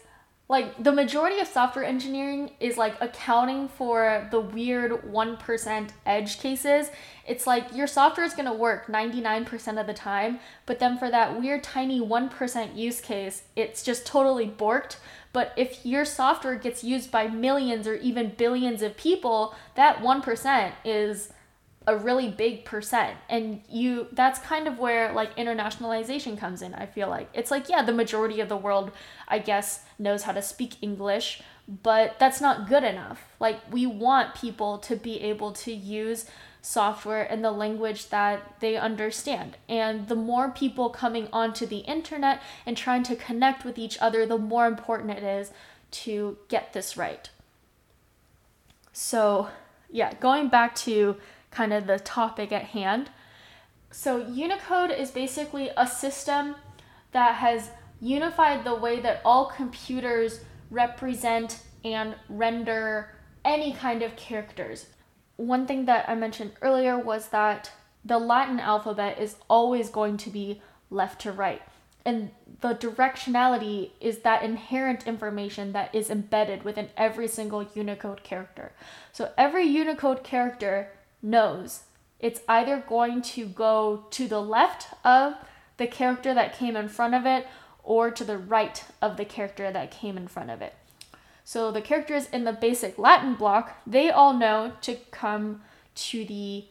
like 0.49 0.83
the 0.83 0.93
majority 0.93 1.41
of 1.41 1.47
software 1.47 1.85
engineering 1.85 2.51
is 2.59 2.79
like 2.79 2.97
accounting 3.03 3.69
for 3.69 4.27
the 4.31 4.41
weird 4.41 4.93
1% 4.93 5.91
edge 6.07 6.41
cases. 6.41 6.91
It's 7.27 7.47
like 7.47 7.75
your 7.75 7.87
software 7.87 8.25
is 8.25 8.33
going 8.33 8.47
to 8.47 8.55
work 8.55 8.87
99% 8.87 9.79
of 9.79 9.87
the 9.87 9.93
time, 9.93 10.41
but 10.65 10.79
then 10.79 10.97
for 10.97 11.11
that 11.11 11.39
weird 11.39 11.63
tiny 11.63 12.01
1% 12.01 12.75
use 12.75 13.01
case, 13.03 13.43
it's 13.57 13.83
just 13.83 14.07
totally 14.07 14.47
borked. 14.49 14.97
But 15.35 15.53
if 15.57 15.85
your 15.85 16.07
software 16.07 16.55
gets 16.55 16.83
used 16.83 17.11
by 17.11 17.29
millions 17.29 17.87
or 17.87 17.97
even 17.97 18.31
billions 18.39 18.81
of 18.81 18.97
people, 18.97 19.55
that 19.75 19.99
1% 19.99 20.73
is 20.87 21.31
a 21.89 21.97
really 21.97 22.29
big 22.29 22.65
percent. 22.65 23.17
And 23.31 23.63
you 23.69 24.09
that's 24.13 24.39
kind 24.39 24.69
of 24.69 24.79
where 24.79 25.13
like 25.13 25.35
internationalization 25.37 26.39
comes 26.39 26.63
in 26.63 26.75
i 26.75 26.87
feel 26.87 27.09
like. 27.09 27.29
It's 27.33 27.51
like 27.51 27.69
yeah 27.69 27.83
the 27.83 27.93
majority 27.93 28.41
of 28.41 28.49
the 28.49 28.57
world 28.57 28.93
i 29.27 29.39
guess 29.39 29.85
knows 29.99 30.23
how 30.23 30.33
to 30.33 30.43
speak 30.43 30.75
english 30.83 31.43
but 31.83 32.19
that's 32.19 32.41
not 32.41 32.67
good 32.67 32.83
enough. 32.83 33.27
Like 33.39 33.61
we 33.71 33.85
want 33.87 34.35
people 34.35 34.79
to 34.79 34.97
be 34.97 35.21
able 35.21 35.53
to 35.53 35.73
use 35.73 36.25
software 36.63 37.23
in 37.23 37.43
the 37.43 37.51
language 37.51 38.09
that 38.09 38.55
they 38.61 38.77
understand. 38.77 39.57
And 39.69 40.09
the 40.09 40.15
more 40.15 40.51
people 40.51 40.89
coming 40.89 41.29
onto 41.33 41.67
the 41.67 41.79
internet 41.79 42.41
and 42.65 42.77
trying 42.77 43.03
to 43.05 43.17
connect 43.17 43.65
with 43.65 43.79
each 43.79 43.99
other 44.01 44.25
the 44.25 44.39
more 44.39 44.67
important 44.67 45.11
it 45.11 45.23
is 45.23 45.53
to 45.91 46.39
get 46.49 46.73
this 46.73 46.97
right. 46.97 47.29
So 48.93 49.49
yeah 49.91 50.13
going 50.15 50.49
back 50.49 50.75
to 50.75 51.17
kind 51.59 51.73
of 51.73 51.89
the 51.89 51.99
topic 51.99 52.53
at 52.53 52.67
hand. 52.79 53.11
So, 53.91 54.11
Unicode 54.29 54.93
is 54.93 55.11
basically 55.11 55.71
a 55.77 55.89
system 55.89 56.55
that 57.11 57.35
has 57.35 57.71
unified 58.01 58.63
the 58.63 58.77
way 58.77 59.01
that 59.01 59.21
all 59.25 59.47
computers 59.47 60.41
represent 60.71 61.61
and 61.85 62.15
render 62.29 63.11
any 63.45 63.73
kind 63.73 64.03
of 64.03 64.15
characters. 64.15 64.87
One 65.37 65.67
thing 65.67 65.87
that 65.87 66.09
I 66.09 66.15
mentioned 66.15 66.53
earlier 66.63 66.97
was 66.97 67.31
that 67.31 67.73
the 68.05 68.19
Latin 68.19 68.61
alphabet 68.61 69.19
is 69.19 69.35
always 69.51 69.91
going 69.91 70.17
to 70.19 70.31
be 70.31 70.63
left 70.91 71.23
to 71.23 71.33
right. 71.33 71.63
And 72.05 72.31
the 72.61 72.75
directionality 72.75 73.91
is 74.01 74.19
that 74.19 74.45
inherent 74.45 75.09
information 75.09 75.73
that 75.73 75.93
is 75.93 76.09
embedded 76.09 76.63
within 76.63 76.91
every 76.97 77.27
single 77.27 77.67
Unicode 77.75 78.23
character. 78.23 78.71
So 79.13 79.33
every 79.37 79.65
Unicode 79.67 80.23
character 80.23 80.93
knows 81.23 81.83
it's 82.21 82.41
either 82.49 82.83
going 82.87 83.23
to 83.23 83.47
go 83.47 84.05
to 84.11 84.27
the 84.27 84.43
left 84.43 84.89
of 85.05 85.35
the 85.77 85.87
character 85.87 86.35
that 86.35 86.57
came 86.57 86.77
in 86.77 86.89
front 86.89 87.15
of 87.15 87.27
it 87.27 87.47
or 87.83 88.11
to 88.11 88.25
the 88.25 88.39
right 88.39 88.85
of 89.01 89.17
the 89.17 89.25
character 89.25 89.71
that 89.71 89.91
came 89.91 90.17
in 90.17 90.29
front 90.29 90.51
of 90.51 90.61
it. 90.61 90.75
So 91.45 91.71
the 91.71 91.81
characters 91.81 92.29
in 92.31 92.45
the 92.45 92.53
basic 92.53 92.99
Latin 92.99 93.35
block, 93.35 93.81
they 93.87 94.11
all 94.11 94.35
know 94.35 94.73
to 94.83 94.97
come 95.11 95.63
to 95.95 96.25
the 96.25 96.67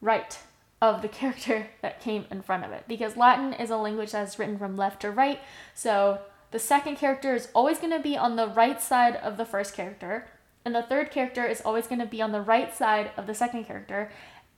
right 0.00 0.38
of 0.80 1.02
the 1.02 1.08
character 1.20 1.68
that 1.82 2.00
came 2.00 2.26
in 2.30 2.42
front 2.42 2.64
of 2.64 2.72
it 2.72 2.84
because 2.86 3.16
Latin 3.16 3.52
is 3.54 3.70
a 3.70 3.76
language 3.76 4.12
that's 4.12 4.38
written 4.38 4.58
from 4.58 4.76
left 4.76 5.00
to 5.00 5.10
right. 5.10 5.40
So 5.74 6.20
the 6.50 6.58
second 6.58 6.96
character 6.96 7.34
is 7.34 7.48
always 7.54 7.78
going 7.78 7.92
to 7.92 7.98
be 7.98 8.16
on 8.16 8.36
the 8.36 8.48
right 8.48 8.80
side 8.80 9.16
of 9.16 9.36
the 9.36 9.44
first 9.44 9.74
character 9.74 10.28
and 10.66 10.74
the 10.74 10.82
third 10.82 11.12
character 11.12 11.46
is 11.46 11.60
always 11.60 11.86
going 11.86 12.00
to 12.00 12.06
be 12.06 12.20
on 12.20 12.32
the 12.32 12.40
right 12.40 12.76
side 12.76 13.12
of 13.16 13.28
the 13.28 13.34
second 13.34 13.64
character, 13.64 14.10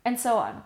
and 0.07 0.19
so 0.19 0.39
on. 0.39 0.63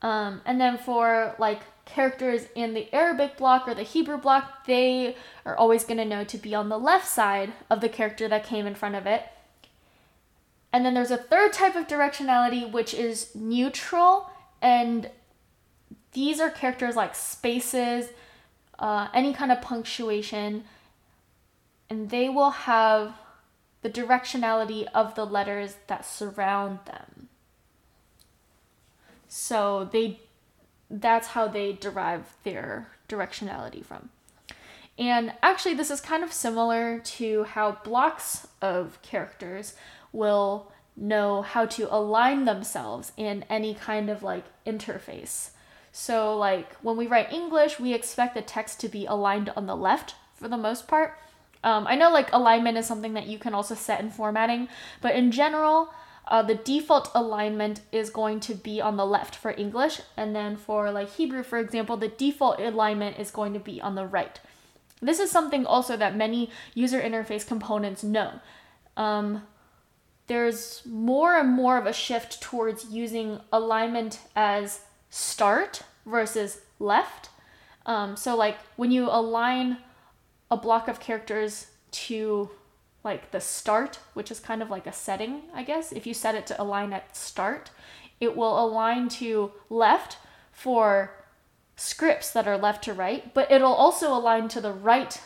Um, 0.00 0.42
and 0.46 0.60
then 0.60 0.78
for 0.78 1.34
like 1.40 1.62
characters 1.84 2.46
in 2.54 2.72
the 2.72 2.88
Arabic 2.94 3.36
block 3.36 3.66
or 3.66 3.74
the 3.74 3.82
Hebrew 3.82 4.16
block, 4.16 4.64
they 4.66 5.16
are 5.44 5.56
always 5.56 5.82
going 5.82 5.96
to 5.98 6.04
know 6.04 6.22
to 6.22 6.38
be 6.38 6.54
on 6.54 6.68
the 6.68 6.78
left 6.78 7.08
side 7.08 7.52
of 7.68 7.80
the 7.80 7.88
character 7.88 8.28
that 8.28 8.44
came 8.44 8.64
in 8.64 8.76
front 8.76 8.94
of 8.94 9.08
it. 9.08 9.24
And 10.72 10.86
then 10.86 10.94
there's 10.94 11.10
a 11.10 11.16
third 11.16 11.52
type 11.52 11.74
of 11.74 11.88
directionality, 11.88 12.70
which 12.70 12.94
is 12.94 13.34
neutral, 13.34 14.30
and 14.62 15.10
these 16.12 16.38
are 16.38 16.48
characters 16.48 16.94
like 16.94 17.16
spaces, 17.16 18.10
uh, 18.78 19.08
any 19.12 19.34
kind 19.34 19.50
of 19.50 19.60
punctuation, 19.60 20.62
and 21.90 22.10
they 22.10 22.28
will 22.28 22.50
have 22.50 23.14
the 23.82 23.90
directionality 23.90 24.86
of 24.94 25.14
the 25.14 25.24
letters 25.24 25.76
that 25.86 26.04
surround 26.04 26.80
them. 26.86 27.28
So 29.28 29.88
they 29.92 30.20
that's 30.90 31.28
how 31.28 31.48
they 31.48 31.74
derive 31.74 32.34
their 32.44 32.88
directionality 33.08 33.84
from. 33.84 34.08
And 34.98 35.32
actually, 35.42 35.74
this 35.74 35.90
is 35.90 36.00
kind 36.00 36.24
of 36.24 36.32
similar 36.32 36.98
to 36.98 37.44
how 37.44 37.72
blocks 37.84 38.48
of 38.60 39.00
characters 39.02 39.74
will 40.12 40.72
know 40.96 41.42
how 41.42 41.66
to 41.66 41.94
align 41.94 42.44
themselves 42.44 43.12
in 43.16 43.44
any 43.48 43.74
kind 43.74 44.10
of 44.10 44.22
like 44.22 44.44
interface. 44.66 45.50
So, 45.92 46.36
like 46.36 46.74
when 46.76 46.96
we 46.96 47.06
write 47.06 47.32
English, 47.32 47.78
we 47.78 47.94
expect 47.94 48.34
the 48.34 48.42
text 48.42 48.80
to 48.80 48.88
be 48.88 49.06
aligned 49.06 49.50
on 49.50 49.66
the 49.66 49.76
left 49.76 50.16
for 50.34 50.48
the 50.48 50.56
most 50.56 50.88
part. 50.88 51.18
Um, 51.64 51.86
I 51.86 51.96
know 51.96 52.10
like 52.10 52.32
alignment 52.32 52.78
is 52.78 52.86
something 52.86 53.14
that 53.14 53.26
you 53.26 53.38
can 53.38 53.54
also 53.54 53.74
set 53.74 54.00
in 54.00 54.10
formatting, 54.10 54.68
but 55.00 55.14
in 55.14 55.30
general, 55.30 55.90
uh, 56.28 56.42
the 56.42 56.54
default 56.54 57.10
alignment 57.14 57.80
is 57.90 58.10
going 58.10 58.38
to 58.40 58.54
be 58.54 58.80
on 58.80 58.96
the 58.96 59.06
left 59.06 59.34
for 59.34 59.50
English, 59.52 60.00
and 60.16 60.36
then 60.36 60.56
for 60.56 60.90
like 60.90 61.10
Hebrew, 61.14 61.42
for 61.42 61.58
example, 61.58 61.96
the 61.96 62.08
default 62.08 62.60
alignment 62.60 63.18
is 63.18 63.30
going 63.30 63.54
to 63.54 63.60
be 63.60 63.80
on 63.80 63.94
the 63.94 64.06
right. 64.06 64.38
This 65.00 65.20
is 65.20 65.30
something 65.30 65.64
also 65.64 65.96
that 65.96 66.16
many 66.16 66.50
user 66.74 67.00
interface 67.00 67.46
components 67.46 68.04
know. 68.04 68.40
Um, 68.96 69.46
there's 70.26 70.82
more 70.84 71.38
and 71.38 71.48
more 71.48 71.78
of 71.78 71.86
a 71.86 71.92
shift 71.92 72.42
towards 72.42 72.90
using 72.90 73.40
alignment 73.50 74.20
as 74.36 74.80
start 75.08 75.82
versus 76.04 76.60
left. 76.78 77.30
Um, 77.86 78.16
so, 78.16 78.36
like 78.36 78.58
when 78.76 78.90
you 78.90 79.08
align 79.10 79.78
a 80.50 80.56
block 80.56 80.88
of 80.88 81.00
characters 81.00 81.68
to 81.90 82.50
like 83.04 83.30
the 83.30 83.40
start, 83.40 83.98
which 84.14 84.30
is 84.30 84.40
kind 84.40 84.62
of 84.62 84.70
like 84.70 84.86
a 84.86 84.92
setting, 84.92 85.42
I 85.54 85.62
guess, 85.62 85.92
if 85.92 86.06
you 86.06 86.14
set 86.14 86.34
it 86.34 86.46
to 86.48 86.60
align 86.60 86.92
at 86.92 87.16
start, 87.16 87.70
it 88.20 88.36
will 88.36 88.62
align 88.62 89.08
to 89.10 89.52
left 89.70 90.18
for 90.52 91.14
scripts 91.76 92.32
that 92.32 92.48
are 92.48 92.58
left 92.58 92.82
to 92.84 92.92
right, 92.92 93.32
but 93.32 93.50
it'll 93.50 93.72
also 93.72 94.12
align 94.12 94.48
to 94.48 94.60
the 94.60 94.72
right 94.72 95.20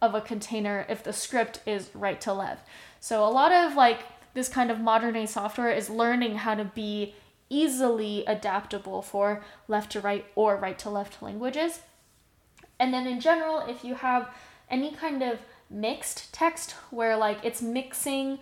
of 0.00 0.14
a 0.14 0.20
container 0.20 0.84
if 0.88 1.02
the 1.02 1.12
script 1.12 1.60
is 1.66 1.90
right 1.94 2.20
to 2.20 2.32
left. 2.32 2.66
So 3.00 3.24
a 3.24 3.30
lot 3.30 3.52
of 3.52 3.74
like 3.74 4.00
this 4.34 4.48
kind 4.48 4.70
of 4.70 4.78
modern 4.78 5.14
day 5.14 5.26
software 5.26 5.70
is 5.70 5.88
learning 5.88 6.36
how 6.36 6.54
to 6.54 6.64
be 6.64 7.14
easily 7.48 8.24
adaptable 8.26 9.00
for 9.00 9.42
left 9.66 9.92
to 9.92 10.00
right 10.00 10.26
or 10.34 10.56
right 10.56 10.78
to 10.78 10.90
left 10.90 11.22
languages. 11.22 11.80
And 12.78 12.92
then 12.92 13.06
in 13.06 13.20
general, 13.20 13.60
if 13.66 13.82
you 13.82 13.94
have 13.94 14.28
any 14.70 14.92
kind 14.92 15.22
of 15.22 15.38
mixed 15.70 16.32
text 16.32 16.72
where 16.90 17.16
like 17.16 17.38
it's 17.44 17.60
mixing 17.60 18.38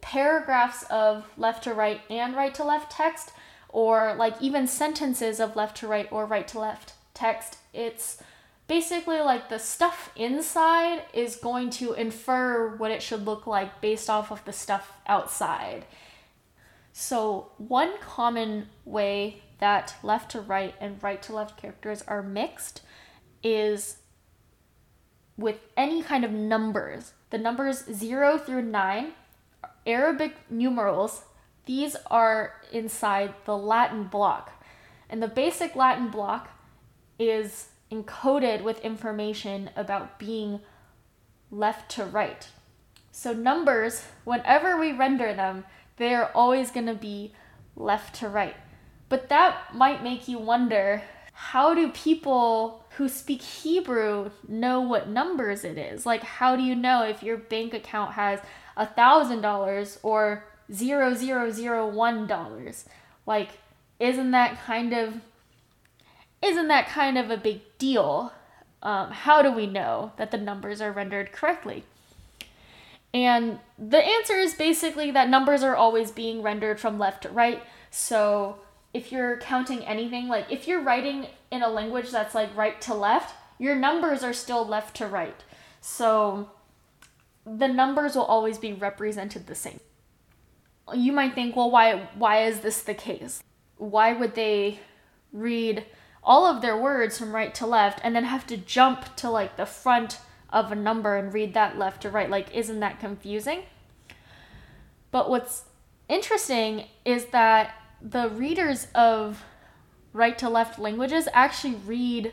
paragraphs 0.00 0.84
of 0.84 1.26
left 1.36 1.64
to 1.64 1.74
right 1.74 2.00
and 2.08 2.34
right 2.34 2.54
to 2.54 2.64
left 2.64 2.92
text, 2.92 3.32
or 3.68 4.14
like 4.16 4.40
even 4.40 4.66
sentences 4.66 5.40
of 5.40 5.56
left 5.56 5.76
to 5.78 5.86
right 5.86 6.08
or 6.10 6.24
right 6.24 6.48
to 6.48 6.58
left 6.58 6.94
text, 7.14 7.58
it's 7.72 8.22
basically 8.68 9.20
like 9.20 9.48
the 9.48 9.58
stuff 9.58 10.10
inside 10.16 11.02
is 11.12 11.36
going 11.36 11.70
to 11.70 11.92
infer 11.94 12.74
what 12.76 12.90
it 12.90 13.02
should 13.02 13.24
look 13.24 13.46
like 13.46 13.80
based 13.80 14.08
off 14.08 14.30
of 14.30 14.44
the 14.44 14.52
stuff 14.52 14.92
outside. 15.06 15.84
So, 16.92 17.50
one 17.58 17.98
common 18.00 18.68
way 18.86 19.42
that 19.58 19.94
left 20.02 20.30
to 20.32 20.40
right 20.40 20.74
and 20.80 21.02
right 21.02 21.22
to 21.22 21.34
left 21.34 21.60
characters 21.60 22.02
are 22.02 22.22
mixed 22.22 22.80
is 23.42 23.98
with 25.36 25.60
any 25.76 26.02
kind 26.02 26.24
of 26.24 26.32
numbers. 26.32 27.12
The 27.30 27.38
numbers 27.38 27.84
0 27.84 28.38
through 28.38 28.62
9, 28.62 29.12
Arabic 29.86 30.36
numerals 30.50 31.22
these 31.66 31.96
are 32.06 32.54
inside 32.72 33.34
the 33.44 33.56
Latin 33.56 34.04
block. 34.04 34.64
And 35.10 35.22
the 35.22 35.28
basic 35.28 35.76
Latin 35.76 36.08
block 36.08 36.48
is 37.18 37.68
encoded 37.90 38.62
with 38.62 38.80
information 38.80 39.70
about 39.76 40.18
being 40.18 40.60
left 41.50 41.90
to 41.92 42.04
right. 42.04 42.48
So, 43.10 43.32
numbers, 43.32 44.04
whenever 44.24 44.78
we 44.78 44.92
render 44.92 45.34
them, 45.34 45.64
they 45.96 46.14
are 46.14 46.30
always 46.34 46.70
going 46.70 46.86
to 46.86 46.94
be 46.94 47.32
left 47.74 48.14
to 48.16 48.28
right. 48.28 48.56
But 49.08 49.28
that 49.28 49.74
might 49.74 50.02
make 50.02 50.28
you 50.28 50.38
wonder 50.38 51.02
how 51.38 51.74
do 51.74 51.90
people 51.90 52.84
who 52.96 53.08
speak 53.08 53.42
Hebrew 53.42 54.30
know 54.48 54.80
what 54.80 55.08
numbers 55.08 55.64
it 55.64 55.78
is? 55.78 56.06
Like, 56.06 56.22
how 56.22 56.56
do 56.56 56.62
you 56.62 56.74
know 56.74 57.02
if 57.02 57.22
your 57.22 57.36
bank 57.36 57.74
account 57.74 58.12
has 58.12 58.40
a 58.76 58.86
thousand 58.86 59.40
dollars 59.40 59.98
or 60.02 60.44
zero 60.72 61.14
zero 61.14 61.50
zero 61.50 61.86
one 61.86 62.26
dollars. 62.26 62.84
Like, 63.24 63.58
isn't 63.98 64.30
that 64.32 64.60
kind 64.64 64.92
of 64.92 65.14
isn't 66.42 66.68
that 66.68 66.88
kind 66.88 67.16
of 67.16 67.30
a 67.30 67.36
big 67.36 67.60
deal? 67.78 68.32
Um, 68.82 69.10
how 69.10 69.42
do 69.42 69.50
we 69.50 69.66
know 69.66 70.12
that 70.16 70.30
the 70.30 70.38
numbers 70.38 70.80
are 70.80 70.92
rendered 70.92 71.32
correctly? 71.32 71.84
And 73.14 73.58
the 73.78 74.04
answer 74.04 74.34
is 74.34 74.54
basically 74.54 75.10
that 75.12 75.30
numbers 75.30 75.62
are 75.62 75.74
always 75.74 76.10
being 76.10 76.42
rendered 76.42 76.78
from 76.78 76.98
left 76.98 77.22
to 77.22 77.30
right. 77.30 77.62
So 77.90 78.58
if 78.96 79.12
you're 79.12 79.38
counting 79.38 79.84
anything, 79.84 80.28
like 80.28 80.46
if 80.50 80.66
you're 80.66 80.82
writing 80.82 81.26
in 81.50 81.62
a 81.62 81.68
language 81.68 82.10
that's 82.10 82.34
like 82.34 82.54
right 82.56 82.80
to 82.82 82.94
left, 82.94 83.34
your 83.58 83.74
numbers 83.74 84.22
are 84.22 84.32
still 84.32 84.66
left 84.66 84.96
to 84.96 85.06
right. 85.06 85.44
So 85.80 86.50
the 87.44 87.68
numbers 87.68 88.16
will 88.16 88.24
always 88.24 88.58
be 88.58 88.72
represented 88.72 89.46
the 89.46 89.54
same 89.54 89.80
you 90.94 91.12
might 91.12 91.34
think, 91.34 91.56
well, 91.56 91.70
why 91.70 92.08
why 92.16 92.44
is 92.44 92.60
this 92.60 92.82
the 92.82 92.94
case? 92.94 93.42
Why 93.76 94.12
would 94.12 94.34
they 94.34 94.80
read 95.32 95.84
all 96.22 96.46
of 96.46 96.62
their 96.62 96.76
words 96.76 97.18
from 97.18 97.34
right 97.34 97.54
to 97.54 97.66
left 97.66 98.00
and 98.02 98.14
then 98.14 98.24
have 98.24 98.46
to 98.48 98.56
jump 98.56 99.16
to 99.16 99.30
like 99.30 99.56
the 99.56 99.66
front 99.66 100.18
of 100.50 100.72
a 100.72 100.76
number 100.76 101.16
and 101.16 101.32
read 101.32 101.54
that 101.54 101.78
left 101.78 102.02
to 102.02 102.10
right? 102.10 102.30
Like, 102.30 102.54
isn't 102.54 102.80
that 102.80 103.00
confusing? 103.00 103.62
But 105.10 105.28
what's 105.30 105.64
interesting 106.08 106.84
is 107.04 107.26
that 107.26 107.74
the 108.00 108.30
readers 108.30 108.86
of 108.94 109.44
right 110.12 110.38
to 110.38 110.48
left 110.48 110.78
languages 110.78 111.26
actually 111.32 111.74
read 111.86 112.32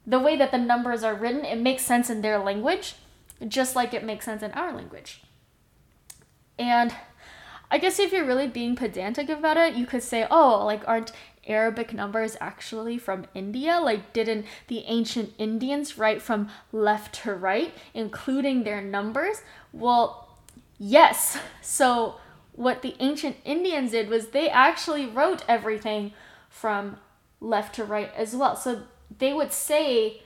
the 0.07 0.19
way 0.19 0.37
that 0.37 0.51
the 0.51 0.57
numbers 0.57 1.03
are 1.03 1.13
written, 1.13 1.43
it 1.43 1.59
makes 1.59 1.83
sense 1.83 2.09
in 2.09 2.21
their 2.21 2.39
language, 2.39 2.95
just 3.45 3.75
like 3.75 3.93
it 3.93 4.05
makes 4.05 4.23
sense 4.23 4.41
in 4.41 4.51
our 4.53 4.73
language. 4.73 5.21
And 6.57 6.95
I 7.69 7.77
guess 7.77 7.99
if 7.99 8.13
you're 8.13 8.25
really 8.25 8.47
being 8.47 8.77
pedantic 8.77 9.27
about 9.27 9.57
it, 9.57 9.75
you 9.75 9.85
could 9.85 10.01
say, 10.01 10.25
oh, 10.31 10.63
like, 10.65 10.87
aren't 10.87 11.11
Arabic 11.47 11.93
numbers 11.93 12.37
actually 12.39 12.97
from 12.97 13.25
India? 13.33 13.79
Like, 13.79 14.13
didn't 14.13 14.45
the 14.67 14.83
ancient 14.85 15.33
Indians 15.37 15.97
write 15.97 16.21
from 16.21 16.49
left 16.71 17.23
to 17.23 17.33
right, 17.33 17.73
including 17.93 18.63
their 18.63 18.81
numbers? 18.81 19.41
Well, 19.71 20.37
yes. 20.77 21.37
So, 21.61 22.15
what 22.53 22.81
the 22.81 22.95
ancient 22.99 23.37
Indians 23.45 23.91
did 23.91 24.09
was 24.09 24.27
they 24.27 24.49
actually 24.49 25.05
wrote 25.05 25.43
everything 25.47 26.13
from 26.49 26.97
left 27.39 27.75
to 27.75 27.83
right 27.83 28.11
as 28.15 28.35
well. 28.35 28.55
So, 28.55 28.83
they 29.17 29.33
would 29.33 29.53
say 29.53 30.21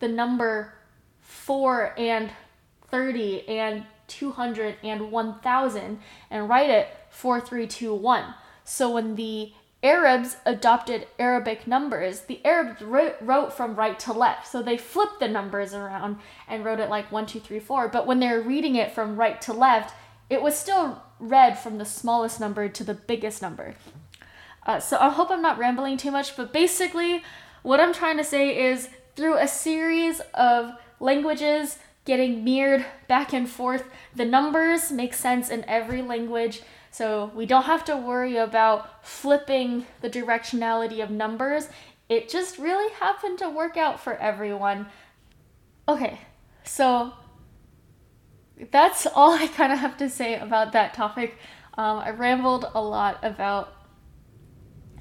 the 0.00 0.08
number 0.08 0.74
4 1.20 1.94
and 1.98 2.30
30 2.90 3.48
and 3.48 3.84
200 4.08 4.76
and 4.82 5.10
1000 5.12 6.00
and 6.30 6.48
write 6.48 6.70
it 6.70 6.88
4321. 7.10 8.34
So 8.64 8.90
when 8.90 9.14
the 9.14 9.52
Arabs 9.82 10.36
adopted 10.44 11.06
Arabic 11.20 11.66
numbers, 11.66 12.22
the 12.22 12.44
Arabs 12.44 12.82
wrote 12.82 13.52
from 13.52 13.76
right 13.76 13.98
to 14.00 14.12
left. 14.12 14.48
So 14.48 14.60
they 14.60 14.76
flipped 14.76 15.20
the 15.20 15.28
numbers 15.28 15.72
around 15.72 16.18
and 16.48 16.64
wrote 16.64 16.80
it 16.80 16.90
like 16.90 17.12
1, 17.12 17.26
2, 17.26 17.38
3, 17.38 17.60
4. 17.60 17.88
But 17.88 18.06
when 18.06 18.18
they're 18.18 18.40
reading 18.40 18.74
it 18.74 18.92
from 18.92 19.16
right 19.16 19.40
to 19.42 19.52
left, 19.52 19.94
it 20.28 20.42
was 20.42 20.58
still 20.58 21.02
read 21.20 21.58
from 21.58 21.78
the 21.78 21.84
smallest 21.84 22.40
number 22.40 22.68
to 22.68 22.84
the 22.84 22.94
biggest 22.94 23.40
number. 23.40 23.74
Uh, 24.66 24.80
so 24.80 24.98
I 24.98 25.10
hope 25.10 25.30
I'm 25.30 25.42
not 25.42 25.58
rambling 25.58 25.96
too 25.96 26.10
much, 26.10 26.36
but 26.36 26.52
basically, 26.52 27.22
what 27.62 27.80
I'm 27.80 27.94
trying 27.94 28.16
to 28.18 28.24
say 28.24 28.70
is 28.70 28.90
through 29.14 29.38
a 29.38 29.48
series 29.48 30.20
of 30.34 30.72
languages 31.00 31.78
getting 32.04 32.42
mirrored 32.42 32.84
back 33.06 33.32
and 33.32 33.48
forth. 33.48 33.84
The 34.14 34.24
numbers 34.24 34.90
make 34.90 35.14
sense 35.14 35.50
in 35.50 35.64
every 35.66 36.02
language, 36.02 36.62
so 36.90 37.30
we 37.34 37.46
don't 37.46 37.64
have 37.64 37.84
to 37.84 37.96
worry 37.96 38.36
about 38.36 39.06
flipping 39.06 39.86
the 40.00 40.10
directionality 40.10 41.02
of 41.02 41.10
numbers 41.10 41.68
it 42.08 42.28
just 42.28 42.58
really 42.58 42.92
happened 42.94 43.38
to 43.38 43.50
work 43.50 43.76
out 43.76 44.00
for 44.00 44.14
everyone. 44.14 44.86
Okay, 45.86 46.18
so 46.64 47.12
that's 48.70 49.06
all 49.14 49.32
I 49.32 49.46
kind 49.48 49.72
of 49.72 49.78
have 49.78 49.96
to 49.98 50.08
say 50.08 50.36
about 50.36 50.72
that 50.72 50.94
topic. 50.94 51.36
Um, 51.76 51.98
I 51.98 52.10
rambled 52.10 52.66
a 52.74 52.82
lot 52.82 53.18
about 53.22 53.74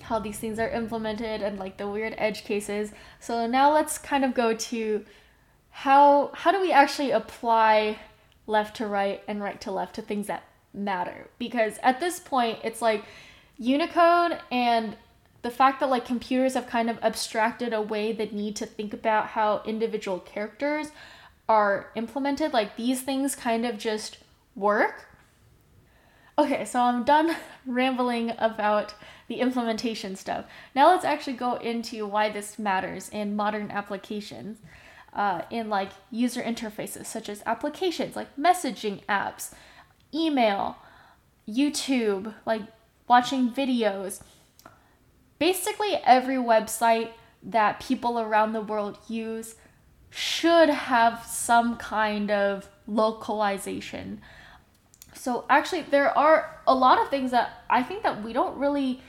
how 0.02 0.20
these 0.20 0.38
things 0.38 0.60
are 0.60 0.70
implemented 0.70 1.42
and 1.42 1.58
like 1.58 1.78
the 1.78 1.88
weird 1.88 2.14
edge 2.18 2.44
cases. 2.44 2.92
So 3.20 3.48
now 3.48 3.74
let's 3.74 3.98
kind 3.98 4.24
of 4.24 4.34
go 4.34 4.54
to 4.54 5.04
how 5.70 6.32
how 6.34 6.52
do 6.52 6.62
we 6.62 6.72
actually 6.72 7.12
apply 7.12 8.00
left 8.48 8.78
to 8.78 8.88
right 8.88 9.22
and 9.28 9.42
right 9.42 9.60
to 9.62 9.72
left 9.72 9.96
to 9.96 10.02
things 10.02 10.28
that 10.28 10.44
matter? 10.78 11.28
Because 11.38 11.80
at 11.84 12.00
this 12.00 12.20
point 12.20 12.60
it's 12.64 12.82
like 12.82 13.04
Unicode 13.58 14.40
and 14.52 14.96
the 15.42 15.52
fact 15.52 15.80
that 15.80 15.90
like 15.90 16.06
computers 16.06 16.54
have 16.54 16.68
kind 16.68 16.90
of 16.90 17.00
abstracted 17.02 17.74
away 17.74 18.12
the 18.12 18.26
need 18.28 18.56
to 18.58 18.66
think 18.66 18.94
about 18.94 19.28
how 19.28 19.62
individual 19.66 20.20
characters 20.20 20.88
are 21.50 21.92
implemented, 21.96 22.54
like 22.54 22.76
these 22.76 23.02
things 23.02 23.36
kind 23.36 23.66
of 23.66 23.78
just 23.78 24.18
work. 24.56 25.06
Okay, 26.38 26.66
so 26.66 26.82
I'm 26.82 27.04
done 27.04 27.36
rambling 27.66 28.34
about 28.38 28.94
the 29.28 29.36
implementation 29.36 30.16
stuff. 30.16 30.46
Now 30.76 30.90
let's 30.90 31.06
actually 31.06 31.34
go 31.34 31.56
into 31.56 32.06
why 32.06 32.30
this 32.30 32.60
matters 32.60 33.10
in 33.10 33.36
modern 33.36 33.72
applications. 33.72 34.60
Uh, 35.14 35.42
in 35.50 35.68
like 35.68 35.90
user 36.12 36.44
interfaces 36.44 37.06
such 37.06 37.28
as 37.28 37.42
applications 37.48 38.16
like 38.16 38.36
messaging 38.36 39.04
apps, 39.06 39.52
email, 40.14 40.78
YouTube, 41.48 42.34
like 42.46 42.62
watching 43.08 43.52
videos. 43.52 44.22
Basically, 45.40 45.96
every 46.04 46.36
website 46.36 47.12
that 47.44 47.80
people 47.80 48.20
around 48.20 48.54
the 48.54 48.62
world 48.62 48.98
use 49.08 49.56
should 50.10 50.70
have 50.70 51.24
some 51.26 51.78
kind 51.78 52.32
of 52.32 52.68
localization. 52.88 54.22
So 55.14 55.46
actually 55.50 55.82
there 55.84 56.16
are 56.18 56.62
a 56.66 56.74
lot 56.74 57.02
of 57.02 57.10
things 57.10 57.32
that 57.32 57.64
I 57.70 57.84
think 57.84 58.04
that 58.04 58.24
we 58.24 58.34
don't 58.34 58.58
really 58.58 59.02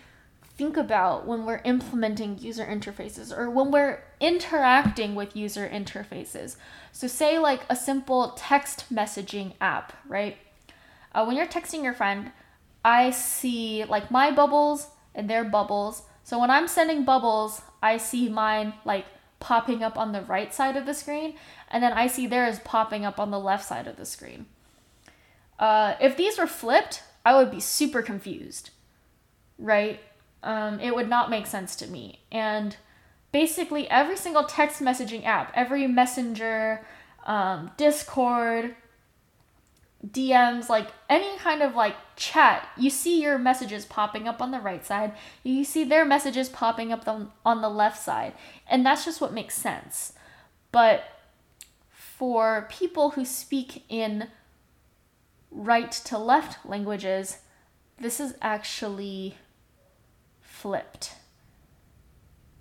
think 0.57 0.77
about 0.77 1.27
when 1.27 1.45
we're 1.45 1.61
implementing 1.65 2.39
user 2.39 2.65
interfaces 2.65 3.37
or 3.37 3.49
when 3.49 3.71
we're 3.71 4.03
interacting 4.19 5.15
with 5.15 5.37
user 5.37 5.69
interfaces. 5.69 6.57
So 6.91 7.07
say 7.07 7.39
like 7.39 7.61
a 7.71 7.77
simple 7.77 8.35
text 8.37 8.93
messaging 8.93 9.53
app, 9.61 9.93
right? 10.09 10.37
Uh, 11.19 11.25
when 11.25 11.37
you're 11.37 11.47
texting 11.47 11.83
your 11.83 11.95
friend, 11.95 12.31
I 12.85 13.11
see 13.11 13.85
like 13.85 14.09
my 14.09 14.31
bubbles 14.31 14.87
and 15.17 15.29
their 15.29 15.43
bubbles. 15.43 16.05
So 16.23 16.39
when 16.39 16.49
I'm 16.49 16.69
sending 16.69 17.05
bubbles, 17.05 17.61
I 17.83 17.97
see 17.97 18.29
mine 18.29 18.75
like 18.85 19.05
popping 19.41 19.83
up 19.83 19.99
on 19.99 20.13
the 20.13 20.21
right 20.21 20.55
side 20.55 20.77
of 20.77 20.87
the 20.87 20.95
screen, 20.95 21.35
and 21.73 21.83
then 21.83 21.93
I 21.93 22.07
see 22.07 22.29
theirs 22.29 22.61
popping 22.65 23.05
up 23.05 23.19
on 23.19 23.33
the 23.33 23.41
left 23.41 23.65
side 23.65 23.89
of 23.89 23.97
the 23.97 24.07
screen. 24.07 24.47
Uh, 25.59 25.97
if 26.01 26.17
these 26.17 26.39
were 26.39 26.47
flipped, 26.47 27.03
I 27.27 27.35
would 27.35 27.51
be 27.51 27.59
super 27.59 28.01
confused, 28.01 28.71
right? 29.59 29.99
Um, 30.45 30.79
it 30.79 30.95
would 30.95 31.09
not 31.09 31.31
make 31.31 31.49
sense 31.49 31.75
to 31.77 31.89
me. 31.89 32.21
And 32.31 32.77
basically, 33.33 33.91
every 33.91 34.17
single 34.17 34.45
text 34.45 34.81
messaging 34.81 35.25
app, 35.27 35.51
every 35.57 35.89
messenger, 35.89 36.87
um, 37.27 37.73
Discord, 37.77 38.77
DMs, 40.07 40.69
like 40.69 40.89
any 41.09 41.37
kind 41.39 41.63
of 41.63 41.75
like 41.75 41.97
chat, 42.15 42.69
you 42.77 42.89
see 42.89 43.21
your 43.21 43.37
messages 43.39 43.85
popping 43.85 44.29
up 44.29 44.41
on 44.41 44.53
the 44.53 44.61
right 44.61 44.85
side, 44.87 45.13
you 45.43 45.65
see 45.65 45.83
their 45.83 46.05
messages 46.05 46.49
popping 46.49 46.93
up 46.93 47.09
on 47.09 47.63
the 47.63 47.69
left 47.69 48.01
side, 48.01 48.33
and 48.69 48.87
that's 48.87 49.05
just 49.05 49.21
what 49.21 49.33
makes 49.33 49.57
sense. 49.57 50.13
But 50.71 51.05
for 51.91 52.67
people 52.71 53.11
who 53.11 53.25
speak 53.25 53.85
in 53.89 54.29
right 55.51 55.91
to 55.91 56.17
left 56.17 56.65
languages, 56.65 57.39
this 57.99 58.21
is 58.21 58.35
actually 58.41 59.37
flipped. 60.41 61.15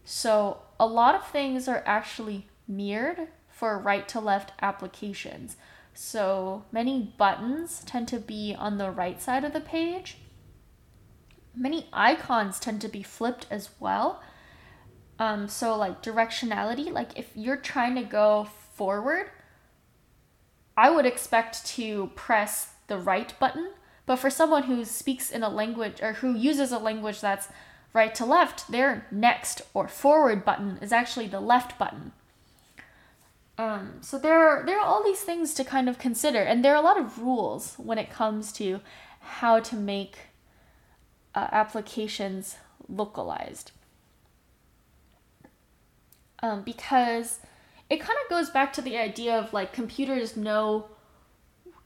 So 0.04 0.62
a 0.80 0.88
lot 0.88 1.15
of 1.15 1.28
things 1.28 1.67
are 1.67 1.84
actually 1.86 2.47
mirrored 2.67 3.28
for 3.50 3.78
right 3.78 4.08
to 4.08 4.19
left 4.19 4.54
applications. 4.62 5.58
So 5.99 6.63
many 6.71 7.12
buttons 7.17 7.81
tend 7.83 8.07
to 8.10 8.19
be 8.19 8.55
on 8.55 8.77
the 8.77 8.91
right 8.91 9.19
side 9.19 9.43
of 9.43 9.51
the 9.51 9.60
page. 9.60 10.19
Many 11.55 11.89
icons 11.91 12.60
tend 12.60 12.81
to 12.81 12.88
be 12.88 13.01
flipped 13.01 13.47
as 13.49 13.71
well. 13.79 14.21
Um, 15.17 15.47
so 15.47 15.75
like 15.75 16.03
directionality, 16.03 16.91
like 16.91 17.17
if 17.17 17.31
you're 17.33 17.57
trying 17.57 17.95
to 17.95 18.03
go 18.03 18.47
forward, 18.75 19.31
I 20.77 20.91
would 20.91 21.07
expect 21.07 21.65
to 21.77 22.12
press 22.13 22.73
the 22.86 22.99
right 22.99 23.33
button. 23.39 23.71
But 24.05 24.17
for 24.17 24.29
someone 24.29 24.63
who 24.63 24.86
speaks 24.86 25.31
in 25.31 25.41
a 25.41 25.49
language 25.49 25.99
or 26.03 26.13
who 26.13 26.36
uses 26.36 26.71
a 26.71 26.77
language 26.77 27.21
that's 27.21 27.47
right 27.91 28.13
to 28.13 28.23
left, 28.23 28.71
their 28.71 29.07
next 29.10 29.63
or 29.73 29.88
forward 29.88 30.45
button 30.45 30.77
is 30.79 30.91
actually 30.91 31.27
the 31.27 31.39
left 31.39 31.79
button. 31.79 32.12
Um, 33.58 33.93
so 34.02 34.20
there 34.20 34.48
are, 34.48 34.65
there 34.65 34.80
are 34.80 34.86
all 34.86 35.04
these 35.04 35.22
things 35.22 35.54
to 35.56 35.63
kind 35.63 35.89
of 35.89 35.98
consider, 35.98 36.41
and 36.41 36.63
there 36.63 36.74
are 36.74 36.82
a 36.82 36.86
lot 36.86 37.00
of 37.00 37.20
rules 37.20 37.74
when 37.78 37.98
it 37.98 38.12
comes 38.12 38.52
to 38.54 38.82
how 39.20 39.60
to 39.60 39.76
make 39.76 40.17
uh, 41.34 41.48
applications 41.52 42.58
localized. 42.88 43.72
Um, 46.43 46.62
because 46.62 47.39
it 47.89 47.98
kind 47.98 48.17
of 48.24 48.30
goes 48.30 48.52
back 48.52 48.72
to 48.74 48.82
the 48.82 48.96
idea 48.96 49.36
of 49.36 49.54
like 49.54 49.74
computers 49.74 50.38
know 50.38 50.88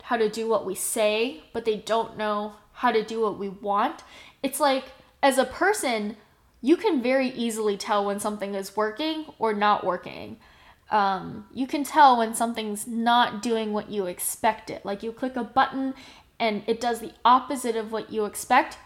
how 0.04 0.18
to 0.18 0.30
do 0.30 0.50
what 0.50 0.66
we 0.66 0.76
say, 0.76 1.44
but 1.54 1.64
they 1.64 1.78
don't 1.78 2.18
know 2.18 2.56
how 2.74 2.92
to 2.92 3.04
do 3.04 3.22
what 3.22 3.40
we 3.40 3.48
want. 3.48 4.04
It's 4.44 4.60
like 4.60 4.86
as 5.24 5.38
a 5.38 5.46
person, 5.46 6.18
you 6.62 6.76
can 6.76 7.02
very 7.02 7.30
easily 7.30 7.78
tell 7.78 8.06
when 8.06 8.20
something 8.20 8.56
is 8.56 8.76
working 8.76 9.26
or 9.40 9.54
not 9.54 9.86
working 9.86 10.38
um, 10.92 11.46
you 11.54 11.66
can 11.66 11.84
tell 11.84 12.18
when 12.18 12.34
something's 12.34 12.86
not 12.86 13.42
doing 13.42 13.72
what 13.72 13.90
you 13.90 14.06
expect 14.06 14.70
it. 14.70 14.86
Like 14.86 15.02
you 15.02 15.12
click 15.14 15.38
a 15.38 15.44
button 15.44 15.94
and 16.40 16.64
it 16.68 16.82
does 16.82 17.00
the 17.00 17.14
opposite 17.24 17.76
of 17.76 17.92
what 17.92 18.12
you 18.12 18.26
expect, 18.26 18.78